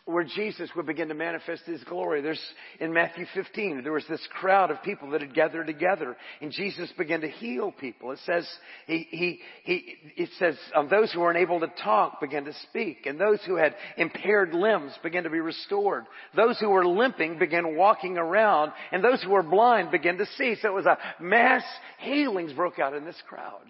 where 0.04 0.24
Jesus 0.24 0.70
would 0.74 0.86
begin 0.86 1.08
to 1.08 1.14
manifest 1.14 1.62
His 1.64 1.82
glory. 1.84 2.20
There's, 2.20 2.40
in 2.80 2.92
Matthew 2.92 3.26
15, 3.34 3.82
there 3.82 3.92
was 3.92 4.06
this 4.08 4.26
crowd 4.40 4.70
of 4.70 4.82
people 4.82 5.10
that 5.10 5.20
had 5.20 5.34
gathered 5.34 5.66
together 5.66 6.16
and 6.40 6.50
Jesus 6.50 6.90
began 6.96 7.20
to 7.20 7.28
heal 7.28 7.72
people. 7.72 8.12
It 8.12 8.20
says, 8.24 8.48
he, 8.86 9.06
he, 9.10 9.40
he, 9.64 9.94
it 10.16 10.30
says, 10.38 10.56
um, 10.74 10.88
those 10.88 11.12
who 11.12 11.20
were 11.20 11.30
unable 11.30 11.60
to 11.60 11.72
talk 11.82 12.20
began 12.20 12.44
to 12.44 12.52
speak 12.68 13.06
and 13.06 13.20
those 13.20 13.40
who 13.46 13.56
had 13.56 13.74
impaired 13.96 14.54
limbs 14.54 14.92
began 15.02 15.24
to 15.24 15.30
be 15.30 15.40
restored. 15.40 16.04
Those 16.34 16.58
who 16.58 16.70
were 16.70 16.86
limping 16.86 17.38
began 17.38 17.76
walking 17.76 18.16
around 18.16 18.72
and 18.92 19.02
those 19.02 19.22
who 19.22 19.30
were 19.30 19.42
blind 19.42 19.90
began 19.90 20.18
to 20.18 20.26
see. 20.36 20.56
So 20.60 20.68
it 20.68 20.74
was 20.74 20.86
a 20.86 20.98
mass 21.20 21.64
healings 21.98 22.52
broke 22.52 22.78
out 22.78 22.94
in 22.94 23.04
this 23.04 23.20
crowd. 23.28 23.60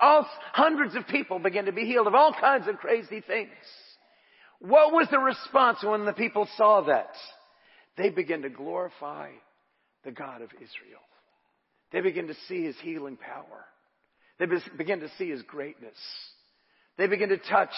All 0.00 0.26
hundreds 0.52 0.96
of 0.96 1.06
people 1.08 1.38
began 1.38 1.66
to 1.66 1.72
be 1.72 1.84
healed 1.84 2.06
of 2.06 2.14
all 2.14 2.32
kinds 2.32 2.66
of 2.66 2.78
crazy 2.78 3.20
things. 3.20 3.50
What 4.60 4.92
was 4.92 5.08
the 5.10 5.18
response 5.18 5.78
when 5.82 6.04
the 6.04 6.12
people 6.12 6.48
saw 6.56 6.82
that? 6.82 7.14
They 7.96 8.10
began 8.10 8.42
to 8.42 8.50
glorify 8.50 9.30
the 10.04 10.12
God 10.12 10.42
of 10.42 10.50
Israel. 10.54 11.00
They 11.92 12.00
began 12.00 12.28
to 12.28 12.34
see 12.48 12.64
his 12.64 12.76
healing 12.82 13.16
power. 13.16 13.64
They 14.38 14.46
began 14.76 15.00
to 15.00 15.10
see 15.18 15.30
his 15.30 15.42
greatness. 15.42 15.96
They 16.96 17.06
began 17.06 17.30
to 17.30 17.38
touch 17.38 17.70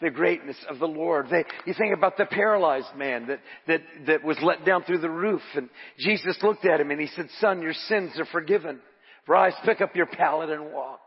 the 0.00 0.10
greatness 0.10 0.56
of 0.68 0.78
the 0.78 0.86
Lord. 0.86 1.26
They, 1.30 1.44
you 1.66 1.74
think 1.74 1.96
about 1.96 2.16
the 2.16 2.26
paralyzed 2.26 2.94
man 2.96 3.28
that, 3.28 3.40
that, 3.66 3.80
that 4.06 4.24
was 4.24 4.36
let 4.42 4.64
down 4.64 4.82
through 4.84 4.98
the 4.98 5.10
roof 5.10 5.42
and 5.54 5.68
Jesus 5.98 6.36
looked 6.42 6.64
at 6.64 6.80
him 6.80 6.90
and 6.90 7.00
he 7.00 7.06
said, 7.08 7.28
son, 7.40 7.62
your 7.62 7.72
sins 7.72 8.12
are 8.18 8.26
forgiven. 8.26 8.80
Rise, 9.26 9.54
pick 9.64 9.80
up 9.80 9.96
your 9.96 10.06
pallet 10.06 10.50
and 10.50 10.72
walk. 10.72 11.00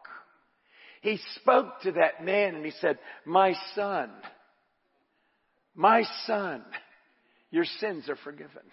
He 1.02 1.20
spoke 1.36 1.82
to 1.84 1.92
that 1.94 2.24
man 2.24 2.56
and 2.56 2.66
he 2.66 2.72
said, 2.82 2.98
my 3.26 3.54
son, 3.76 4.10
my 5.78 6.04
son, 6.26 6.63
your 7.52 7.66
sins 7.80 8.10
are 8.10 8.18
forgiven. 8.24 8.63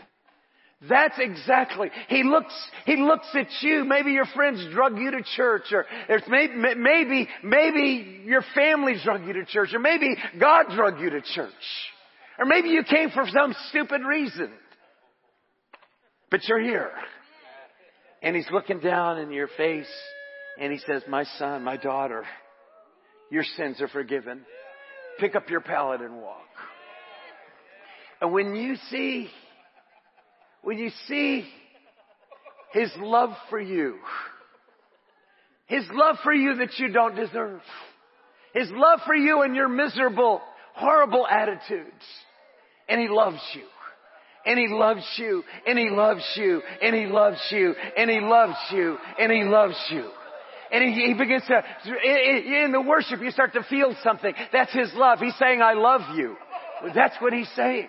That's 0.88 1.14
exactly. 1.18 1.90
He 2.08 2.24
looks, 2.24 2.54
he 2.84 2.96
looks 2.96 3.28
at 3.34 3.46
you. 3.60 3.84
Maybe 3.84 4.12
your 4.12 4.26
friends 4.34 4.66
drug 4.72 4.98
you 4.98 5.12
to 5.12 5.22
church 5.36 5.72
or 5.72 5.86
maybe, 6.28 6.54
maybe, 6.76 7.28
maybe 7.42 8.22
your 8.24 8.42
family 8.54 8.94
drug 9.04 9.26
you 9.26 9.34
to 9.34 9.44
church 9.44 9.72
or 9.72 9.78
maybe 9.78 10.16
God 10.40 10.66
drug 10.74 11.00
you 11.00 11.10
to 11.10 11.20
church. 11.20 11.52
Or 12.38 12.46
maybe 12.46 12.70
you 12.70 12.82
came 12.82 13.10
for 13.10 13.26
some 13.28 13.54
stupid 13.68 14.00
reason. 14.02 14.50
But 16.30 16.40
you're 16.48 16.60
here. 16.60 16.90
And 18.22 18.34
he's 18.34 18.48
looking 18.50 18.80
down 18.80 19.18
in 19.18 19.30
your 19.30 19.48
face 19.56 19.90
and 20.58 20.72
he 20.72 20.78
says, 20.86 21.02
my 21.08 21.24
son, 21.38 21.62
my 21.64 21.76
daughter, 21.76 22.24
your 23.30 23.44
sins 23.56 23.80
are 23.80 23.88
forgiven. 23.88 24.44
Pick 25.18 25.36
up 25.36 25.48
your 25.48 25.60
pallet 25.60 26.00
and 26.00 26.16
walk. 26.16 26.48
And 28.20 28.32
when 28.32 28.54
you 28.54 28.76
see, 28.90 29.28
when 30.62 30.78
you 30.78 30.90
see 31.06 31.46
His 32.72 32.90
love 32.98 33.30
for 33.50 33.60
you, 33.60 33.96
His 35.66 35.84
love 35.92 36.16
for 36.22 36.32
you 36.32 36.56
that 36.56 36.78
you 36.78 36.88
don't 36.88 37.16
deserve, 37.16 37.60
His 38.54 38.70
love 38.72 39.00
for 39.06 39.14
you 39.14 39.42
and 39.42 39.54
your 39.54 39.68
miserable, 39.68 40.40
horrible 40.74 41.26
attitudes, 41.26 42.04
and 42.88 43.00
He 43.00 43.08
loves 43.08 43.40
you. 43.54 43.64
And 44.46 44.58
he 44.58 44.68
loves 44.68 45.02
you, 45.16 45.42
and 45.66 45.78
he 45.78 45.88
loves 45.88 46.22
you, 46.36 46.60
and 46.82 46.94
he 46.94 47.06
loves 47.06 47.38
you, 47.50 47.74
and 47.96 48.10
he 48.10 48.20
loves 48.20 48.56
you, 48.72 48.98
and 49.18 49.32
he 49.32 49.42
loves 49.42 49.76
you. 49.90 50.10
And 50.70 50.84
he, 50.84 51.06
he 51.06 51.14
begins 51.14 51.44
to, 51.46 51.62
in 52.64 52.72
the 52.72 52.82
worship, 52.82 53.20
you 53.22 53.30
start 53.30 53.54
to 53.54 53.62
feel 53.70 53.96
something. 54.02 54.34
That's 54.52 54.72
his 54.72 54.92
love. 54.94 55.20
He's 55.20 55.36
saying, 55.38 55.62
I 55.62 55.72
love 55.72 56.02
you. 56.14 56.36
That's 56.94 57.16
what 57.20 57.32
he's 57.32 57.50
saying. 57.54 57.88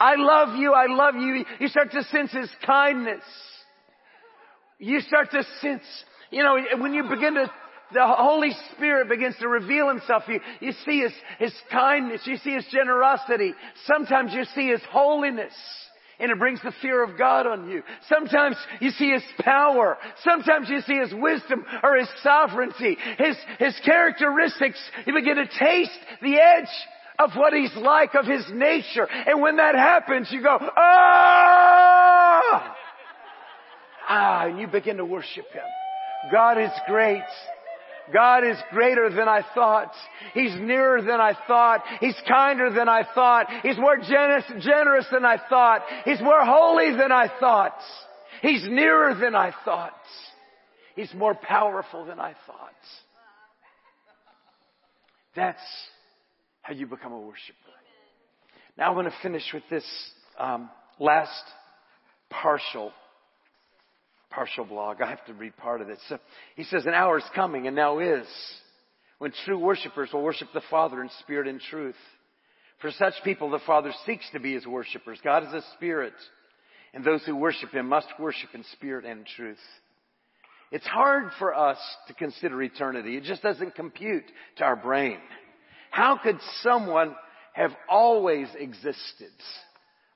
I 0.00 0.16
love 0.16 0.56
you, 0.56 0.72
I 0.72 0.86
love 0.88 1.14
you. 1.14 1.44
You 1.60 1.68
start 1.68 1.92
to 1.92 2.02
sense 2.04 2.32
His 2.32 2.50
kindness. 2.66 3.22
You 4.78 5.00
start 5.00 5.30
to 5.30 5.42
sense, 5.60 5.82
you 6.30 6.42
know, 6.42 6.58
when 6.78 6.92
you 6.92 7.04
begin 7.04 7.34
to, 7.34 7.50
the 7.92 8.06
Holy 8.06 8.50
Spirit 8.72 9.08
begins 9.08 9.36
to 9.40 9.48
reveal 9.48 9.88
Himself. 9.88 10.24
You, 10.26 10.40
you 10.60 10.72
see 10.84 11.00
His, 11.00 11.12
His 11.38 11.54
kindness. 11.70 12.22
You 12.26 12.36
see 12.38 12.54
His 12.54 12.66
generosity. 12.70 13.54
Sometimes 13.86 14.32
you 14.32 14.44
see 14.54 14.68
His 14.68 14.80
holiness. 14.90 15.52
And 16.20 16.30
it 16.30 16.38
brings 16.38 16.60
the 16.62 16.72
fear 16.80 17.02
of 17.02 17.18
God 17.18 17.46
on 17.46 17.68
you. 17.68 17.82
Sometimes 18.08 18.56
you 18.80 18.90
see 18.90 19.10
His 19.10 19.22
power. 19.40 19.96
Sometimes 20.22 20.68
you 20.68 20.80
see 20.82 20.98
His 20.98 21.12
wisdom 21.12 21.64
or 21.82 21.96
His 21.96 22.08
sovereignty. 22.22 22.96
His, 23.18 23.36
His 23.58 23.78
characteristics. 23.84 24.78
You 25.06 25.14
begin 25.14 25.36
to 25.36 25.46
taste 25.46 25.98
the 26.22 26.36
edge 26.36 26.68
of 27.18 27.30
what 27.36 27.52
he's 27.52 27.74
like, 27.76 28.14
of 28.14 28.26
his 28.26 28.44
nature. 28.52 29.06
And 29.06 29.40
when 29.40 29.56
that 29.56 29.74
happens, 29.74 30.28
you 30.30 30.42
go, 30.42 30.58
ah! 30.76 31.54
Ah, 34.06 34.46
and 34.46 34.58
you 34.58 34.66
begin 34.66 34.98
to 34.98 35.04
worship 35.04 35.50
him. 35.52 35.62
God 36.30 36.60
is 36.60 36.70
great. 36.86 37.22
God 38.12 38.44
is 38.44 38.56
greater 38.70 39.08
than 39.08 39.28
I 39.28 39.42
thought. 39.54 39.92
He's 40.34 40.54
nearer 40.56 41.00
than 41.00 41.20
I 41.20 41.34
thought. 41.46 41.82
He's 42.00 42.20
kinder 42.28 42.70
than 42.70 42.88
I 42.88 43.06
thought. 43.14 43.46
He's 43.62 43.78
more 43.78 43.96
generous, 43.96 44.44
generous 44.60 45.06
than 45.10 45.24
I 45.24 45.38
thought. 45.48 45.82
He's 46.04 46.20
more 46.20 46.44
holy 46.44 46.90
than 46.96 47.12
I 47.12 47.30
thought. 47.40 47.78
He's 48.42 48.66
nearer 48.68 49.14
than 49.14 49.34
I 49.34 49.54
thought. 49.64 49.94
He's 50.96 51.14
more 51.14 51.34
powerful 51.34 52.04
than 52.04 52.20
I 52.20 52.34
thought. 52.46 52.74
That's 55.34 55.62
how 56.64 56.72
you 56.72 56.86
become 56.86 57.12
a 57.12 57.18
worshiper. 57.20 57.58
Now 58.76 58.88
I'm 58.88 58.94
going 58.94 59.04
to 59.04 59.12
finish 59.22 59.44
with 59.52 59.62
this 59.70 59.84
um, 60.38 60.70
last 60.98 61.30
partial 62.30 62.90
partial 64.30 64.64
blog. 64.64 65.00
I 65.00 65.10
have 65.10 65.24
to 65.26 65.34
read 65.34 65.56
part 65.56 65.80
of 65.80 65.90
it. 65.90 65.98
So 66.08 66.18
he 66.56 66.64
says, 66.64 66.86
"An 66.86 66.94
hour 66.94 67.18
is 67.18 67.24
coming, 67.36 67.68
and 67.68 67.76
now 67.76 68.00
is, 68.00 68.26
when 69.18 69.32
true 69.44 69.58
worshipers 69.58 70.08
will 70.12 70.22
worship 70.22 70.48
the 70.52 70.62
Father 70.70 71.00
in 71.02 71.10
spirit 71.20 71.46
and 71.46 71.60
truth. 71.60 71.94
For 72.80 72.90
such 72.90 73.14
people, 73.22 73.50
the 73.50 73.60
Father 73.64 73.92
seeks 74.04 74.28
to 74.32 74.40
be 74.40 74.54
his 74.54 74.66
worshipers. 74.66 75.20
God 75.22 75.44
is 75.44 75.52
a 75.52 75.62
spirit, 75.76 76.14
and 76.92 77.04
those 77.04 77.24
who 77.24 77.36
worship 77.36 77.70
him 77.70 77.88
must 77.88 78.08
worship 78.18 78.50
in 78.54 78.64
spirit 78.72 79.04
and 79.04 79.24
truth. 79.36 79.58
It's 80.72 80.86
hard 80.86 81.30
for 81.38 81.54
us 81.54 81.78
to 82.08 82.14
consider 82.14 82.60
eternity. 82.60 83.16
It 83.16 83.22
just 83.22 83.42
doesn't 83.42 83.76
compute 83.76 84.24
to 84.56 84.64
our 84.64 84.76
brain. 84.76 85.18
How 85.94 86.18
could 86.20 86.40
someone 86.60 87.14
have 87.52 87.70
always 87.88 88.48
existed? 88.58 89.30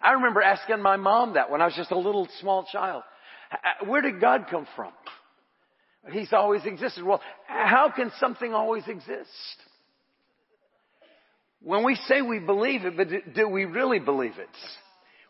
I 0.02 0.14
remember 0.14 0.42
asking 0.42 0.82
my 0.82 0.96
mom 0.96 1.34
that 1.34 1.52
when 1.52 1.62
I 1.62 1.66
was 1.66 1.74
just 1.76 1.92
a 1.92 1.98
little 1.98 2.26
small 2.40 2.66
child. 2.72 3.04
Uh, 3.52 3.86
where 3.86 4.02
did 4.02 4.20
God 4.20 4.46
come 4.50 4.66
from? 4.74 4.90
He's 6.10 6.32
always 6.32 6.64
existed. 6.64 7.04
Well, 7.04 7.20
how 7.46 7.92
can 7.94 8.10
something 8.18 8.52
always 8.52 8.88
exist? 8.88 9.30
When 11.62 11.84
we 11.84 11.94
say 12.08 12.22
we 12.22 12.40
believe 12.40 12.84
it, 12.84 12.96
but 12.96 13.34
do 13.36 13.48
we 13.48 13.64
really 13.64 14.00
believe 14.00 14.36
it? 14.36 14.48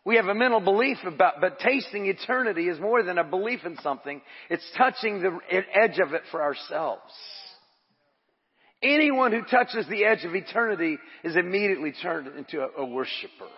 We 0.03 0.15
have 0.15 0.25
a 0.25 0.33
mental 0.33 0.61
belief 0.61 0.97
about, 1.05 1.41
but 1.41 1.59
tasting 1.59 2.07
eternity 2.07 2.69
is 2.69 2.79
more 2.79 3.03
than 3.03 3.19
a 3.19 3.23
belief 3.23 3.65
in 3.65 3.77
something. 3.83 4.19
It's 4.49 4.65
touching 4.75 5.21
the 5.21 5.37
edge 5.51 5.99
of 5.99 6.13
it 6.13 6.23
for 6.31 6.41
ourselves. 6.41 7.13
Anyone 8.81 9.31
who 9.31 9.41
touches 9.41 9.87
the 9.89 10.05
edge 10.05 10.23
of 10.23 10.35
eternity 10.35 10.97
is 11.23 11.35
immediately 11.35 11.93
turned 12.01 12.27
into 12.37 12.61
a, 12.61 12.81
a 12.81 12.85
worshiper. 12.85 13.49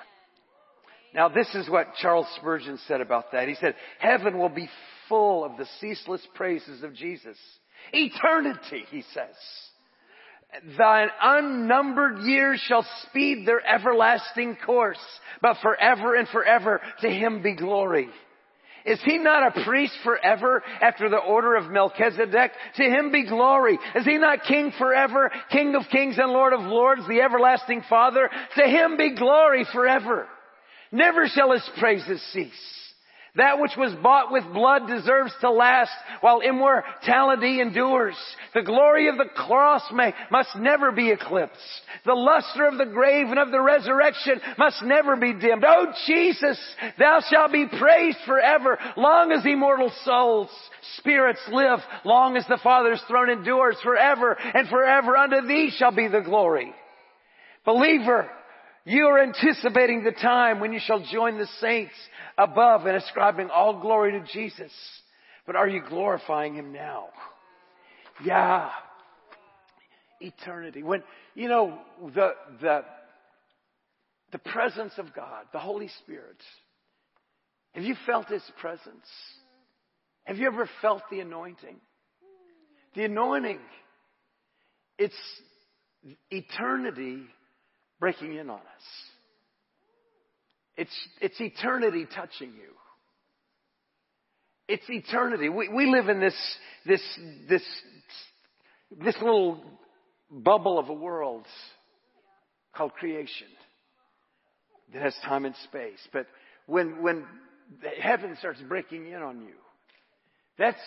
Now 1.13 1.29
this 1.29 1.53
is 1.53 1.69
what 1.69 1.95
Charles 2.01 2.27
Spurgeon 2.37 2.79
said 2.87 3.01
about 3.01 3.31
that. 3.33 3.47
He 3.47 3.55
said, 3.55 3.75
heaven 3.99 4.37
will 4.39 4.49
be 4.49 4.69
full 5.07 5.43
of 5.43 5.57
the 5.57 5.67
ceaseless 5.79 6.25
praises 6.35 6.83
of 6.83 6.95
Jesus. 6.95 7.37
Eternity, 7.93 8.85
he 8.89 9.03
says. 9.13 9.35
Thine 10.77 11.09
unnumbered 11.21 12.19
years 12.23 12.59
shall 12.67 12.85
speed 13.07 13.47
their 13.47 13.65
everlasting 13.65 14.57
course, 14.65 14.99
but 15.41 15.57
forever 15.61 16.15
and 16.15 16.27
forever 16.27 16.81
to 17.01 17.09
him 17.09 17.41
be 17.41 17.55
glory. 17.55 18.09
Is 18.85 18.99
he 19.03 19.17
not 19.17 19.55
a 19.55 19.63
priest 19.63 19.93
forever 20.03 20.63
after 20.81 21.09
the 21.09 21.17
order 21.17 21.55
of 21.55 21.71
Melchizedek? 21.71 22.51
To 22.77 22.83
him 22.83 23.11
be 23.11 23.27
glory. 23.27 23.77
Is 23.95 24.05
he 24.05 24.17
not 24.17 24.43
king 24.47 24.71
forever, 24.77 25.31
king 25.51 25.75
of 25.75 25.83
kings 25.91 26.17
and 26.17 26.31
lord 26.31 26.53
of 26.53 26.61
lords, 26.61 27.07
the 27.07 27.21
everlasting 27.21 27.83
father? 27.89 28.29
To 28.57 28.63
him 28.63 28.97
be 28.97 29.15
glory 29.15 29.65
forever. 29.71 30.27
Never 30.91 31.27
shall 31.27 31.51
his 31.51 31.69
praises 31.79 32.21
cease. 32.33 32.80
That 33.35 33.59
which 33.59 33.77
was 33.77 33.93
bought 34.03 34.29
with 34.29 34.43
blood 34.51 34.87
deserves 34.87 35.33
to 35.39 35.51
last 35.51 35.91
while 36.19 36.41
immortality 36.41 37.61
endures. 37.61 38.15
The 38.53 38.61
glory 38.61 39.07
of 39.07 39.17
the 39.17 39.29
cross 39.33 39.83
may, 39.93 40.13
must 40.29 40.53
never 40.57 40.91
be 40.91 41.11
eclipsed. 41.11 41.57
The 42.05 42.13
luster 42.13 42.65
of 42.65 42.77
the 42.77 42.87
grave 42.87 43.27
and 43.27 43.39
of 43.39 43.51
the 43.51 43.61
resurrection 43.61 44.41
must 44.57 44.83
never 44.83 45.15
be 45.15 45.31
dimmed. 45.31 45.63
Oh 45.65 45.93
Jesus, 46.07 46.59
thou 46.99 47.21
shalt 47.29 47.53
be 47.53 47.67
praised 47.67 48.17
forever, 48.25 48.77
long 48.97 49.31
as 49.31 49.45
immortal 49.45 49.93
souls, 50.03 50.49
spirits 50.97 51.41
live, 51.53 51.79
long 52.03 52.35
as 52.35 52.45
the 52.49 52.59
Father's 52.61 53.01
throne 53.07 53.29
endures 53.29 53.77
forever 53.81 54.33
and 54.33 54.67
forever. 54.67 55.15
Unto 55.15 55.47
thee 55.47 55.71
shall 55.77 55.95
be 55.95 56.09
the 56.09 56.19
glory. 56.19 56.73
Believer, 57.63 58.29
you 58.85 59.05
are 59.05 59.21
anticipating 59.21 60.03
the 60.03 60.11
time 60.11 60.59
when 60.59 60.73
you 60.73 60.79
shall 60.83 61.03
join 61.11 61.37
the 61.37 61.47
saints 61.59 61.93
above 62.37 62.85
and 62.85 62.97
ascribing 62.97 63.49
all 63.49 63.79
glory 63.79 64.13
to 64.13 64.25
Jesus. 64.33 64.71
But 65.45 65.55
are 65.55 65.67
you 65.67 65.81
glorifying 65.87 66.55
Him 66.55 66.73
now? 66.73 67.09
Yeah. 68.23 68.69
Eternity. 70.19 70.83
When, 70.83 71.03
you 71.35 71.47
know, 71.47 71.77
the, 72.15 72.31
the, 72.61 72.81
the 74.31 74.39
presence 74.39 74.93
of 74.97 75.13
God, 75.13 75.45
the 75.51 75.59
Holy 75.59 75.89
Spirit. 76.03 76.37
Have 77.73 77.83
you 77.83 77.95
felt 78.05 78.27
His 78.27 78.43
presence? 78.59 79.05
Have 80.23 80.37
you 80.37 80.47
ever 80.47 80.69
felt 80.81 81.03
the 81.11 81.19
anointing? 81.19 81.77
The 82.95 83.05
anointing. 83.05 83.59
It's 84.97 85.15
eternity 86.29 87.23
breaking 88.01 88.35
in 88.35 88.49
on 88.49 88.57
us. 88.57 88.87
It's, 90.75 91.07
it's 91.21 91.39
eternity 91.39 92.05
touching 92.13 92.49
you. 92.49 92.73
It's 94.67 94.83
eternity. 94.89 95.47
We, 95.47 95.69
we 95.69 95.85
live 95.85 96.09
in 96.09 96.19
this, 96.19 96.35
this, 96.85 97.01
this, 97.47 97.63
this 99.03 99.15
little 99.21 99.63
bubble 100.29 100.79
of 100.79 100.89
a 100.89 100.93
world 100.93 101.45
called 102.75 102.93
creation 102.93 103.47
that 104.93 105.03
has 105.03 105.13
time 105.23 105.45
and 105.45 105.55
space. 105.65 105.99
But 106.11 106.25
when, 106.65 107.03
when 107.03 107.25
heaven 108.01 108.35
starts 108.39 108.59
breaking 108.67 109.07
in 109.07 109.21
on 109.21 109.41
you, 109.41 109.53
that's 110.57 110.79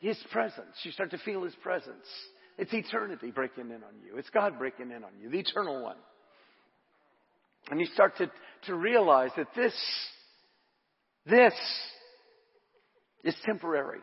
His 0.00 0.18
presence. 0.32 0.74
You 0.82 0.90
start 0.90 1.12
to 1.12 1.18
feel 1.18 1.44
His 1.44 1.54
presence. 1.62 2.06
It's 2.56 2.72
eternity 2.72 3.30
breaking 3.30 3.66
in 3.66 3.84
on 3.84 4.02
you. 4.04 4.16
It's 4.16 4.30
God 4.30 4.58
breaking 4.58 4.90
in 4.90 5.04
on 5.04 5.12
you, 5.22 5.30
the 5.30 5.38
eternal 5.38 5.82
one. 5.84 5.96
And 7.70 7.80
you 7.80 7.86
start 7.86 8.16
to, 8.18 8.30
to 8.66 8.74
realize 8.74 9.30
that 9.36 9.48
this, 9.54 9.74
this 11.26 11.54
is 13.24 13.34
temporary. 13.44 14.00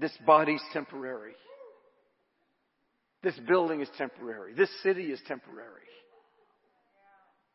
This 0.00 0.12
body's 0.26 0.62
temporary. 0.72 1.34
This 3.22 3.38
building 3.48 3.80
is 3.80 3.88
temporary. 3.96 4.54
This 4.54 4.70
city 4.82 5.04
is 5.04 5.20
temporary. 5.26 5.82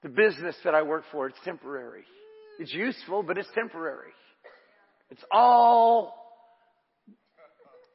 The 0.04 0.10
business 0.10 0.56
that 0.66 0.76
I 0.76 0.82
work 0.82 1.04
for, 1.12 1.28
it's 1.28 1.38
temporary. 1.46 2.04
It's 2.60 2.74
useful, 2.74 3.24
but 3.24 3.38
it's 3.38 3.48
temporary. 3.56 4.12
It's 5.10 5.24
all 5.32 6.14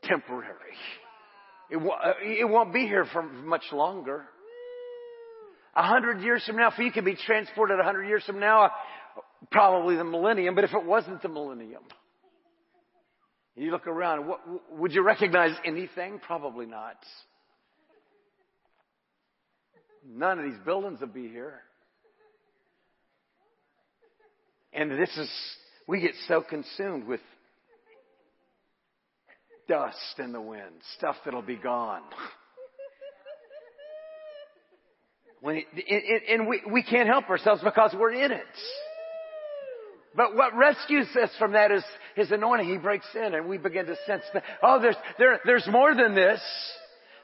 temporary. 0.02 0.54
It, 1.70 1.76
it 2.40 2.48
won't 2.48 2.72
be 2.72 2.86
here 2.86 3.04
for 3.12 3.22
much 3.22 3.64
longer. 3.72 4.24
A 5.76 5.82
hundred 5.82 6.22
years 6.22 6.44
from 6.44 6.56
now, 6.56 6.70
if 6.70 6.78
you 6.78 6.90
could 6.90 7.04
be 7.04 7.16
transported 7.16 7.78
a 7.78 7.84
hundred 7.84 8.04
years 8.08 8.24
from 8.24 8.40
now, 8.40 8.70
probably 9.50 9.96
the 9.96 10.04
millennium, 10.04 10.54
but 10.54 10.64
if 10.64 10.72
it 10.72 10.84
wasn't 10.84 11.22
the 11.22 11.28
millennium, 11.28 11.82
you 13.56 13.70
look 13.70 13.86
around, 13.86 14.28
what, 14.28 14.40
would 14.72 14.92
you 14.92 15.02
recognize 15.02 15.56
anything? 15.64 16.20
Probably 16.24 16.66
not. 16.66 16.96
None 20.08 20.38
of 20.38 20.44
these 20.44 20.60
buildings 20.64 21.00
will 21.00 21.08
be 21.08 21.28
here. 21.28 21.60
And 24.72 24.92
this 24.92 25.10
is, 25.16 25.30
we 25.86 26.00
get 26.00 26.12
so 26.28 26.40
consumed 26.40 27.06
with 27.06 27.20
dust 29.68 30.18
in 30.18 30.32
the 30.32 30.40
wind, 30.40 30.74
stuff 30.96 31.16
that'll 31.24 31.42
be 31.42 31.56
gone. 31.56 32.02
When 35.40 35.62
it, 35.72 36.22
and 36.28 36.48
we, 36.48 36.62
we 36.70 36.82
can't 36.82 37.08
help 37.08 37.30
ourselves 37.30 37.62
because 37.62 37.94
we're 37.98 38.12
in 38.12 38.32
it. 38.32 38.42
But 40.16 40.34
what 40.34 40.56
rescues 40.56 41.06
us 41.22 41.30
from 41.38 41.52
that 41.52 41.70
is 41.70 41.84
His 42.16 42.30
anointing. 42.32 42.68
He 42.68 42.76
breaks 42.76 43.06
in 43.14 43.34
and 43.34 43.48
we 43.48 43.56
begin 43.56 43.86
to 43.86 43.96
sense 44.06 44.24
that, 44.34 44.42
oh, 44.62 44.80
there's, 44.80 44.96
there, 45.18 45.38
there's 45.44 45.66
more 45.70 45.94
than 45.94 46.14
this. 46.14 46.40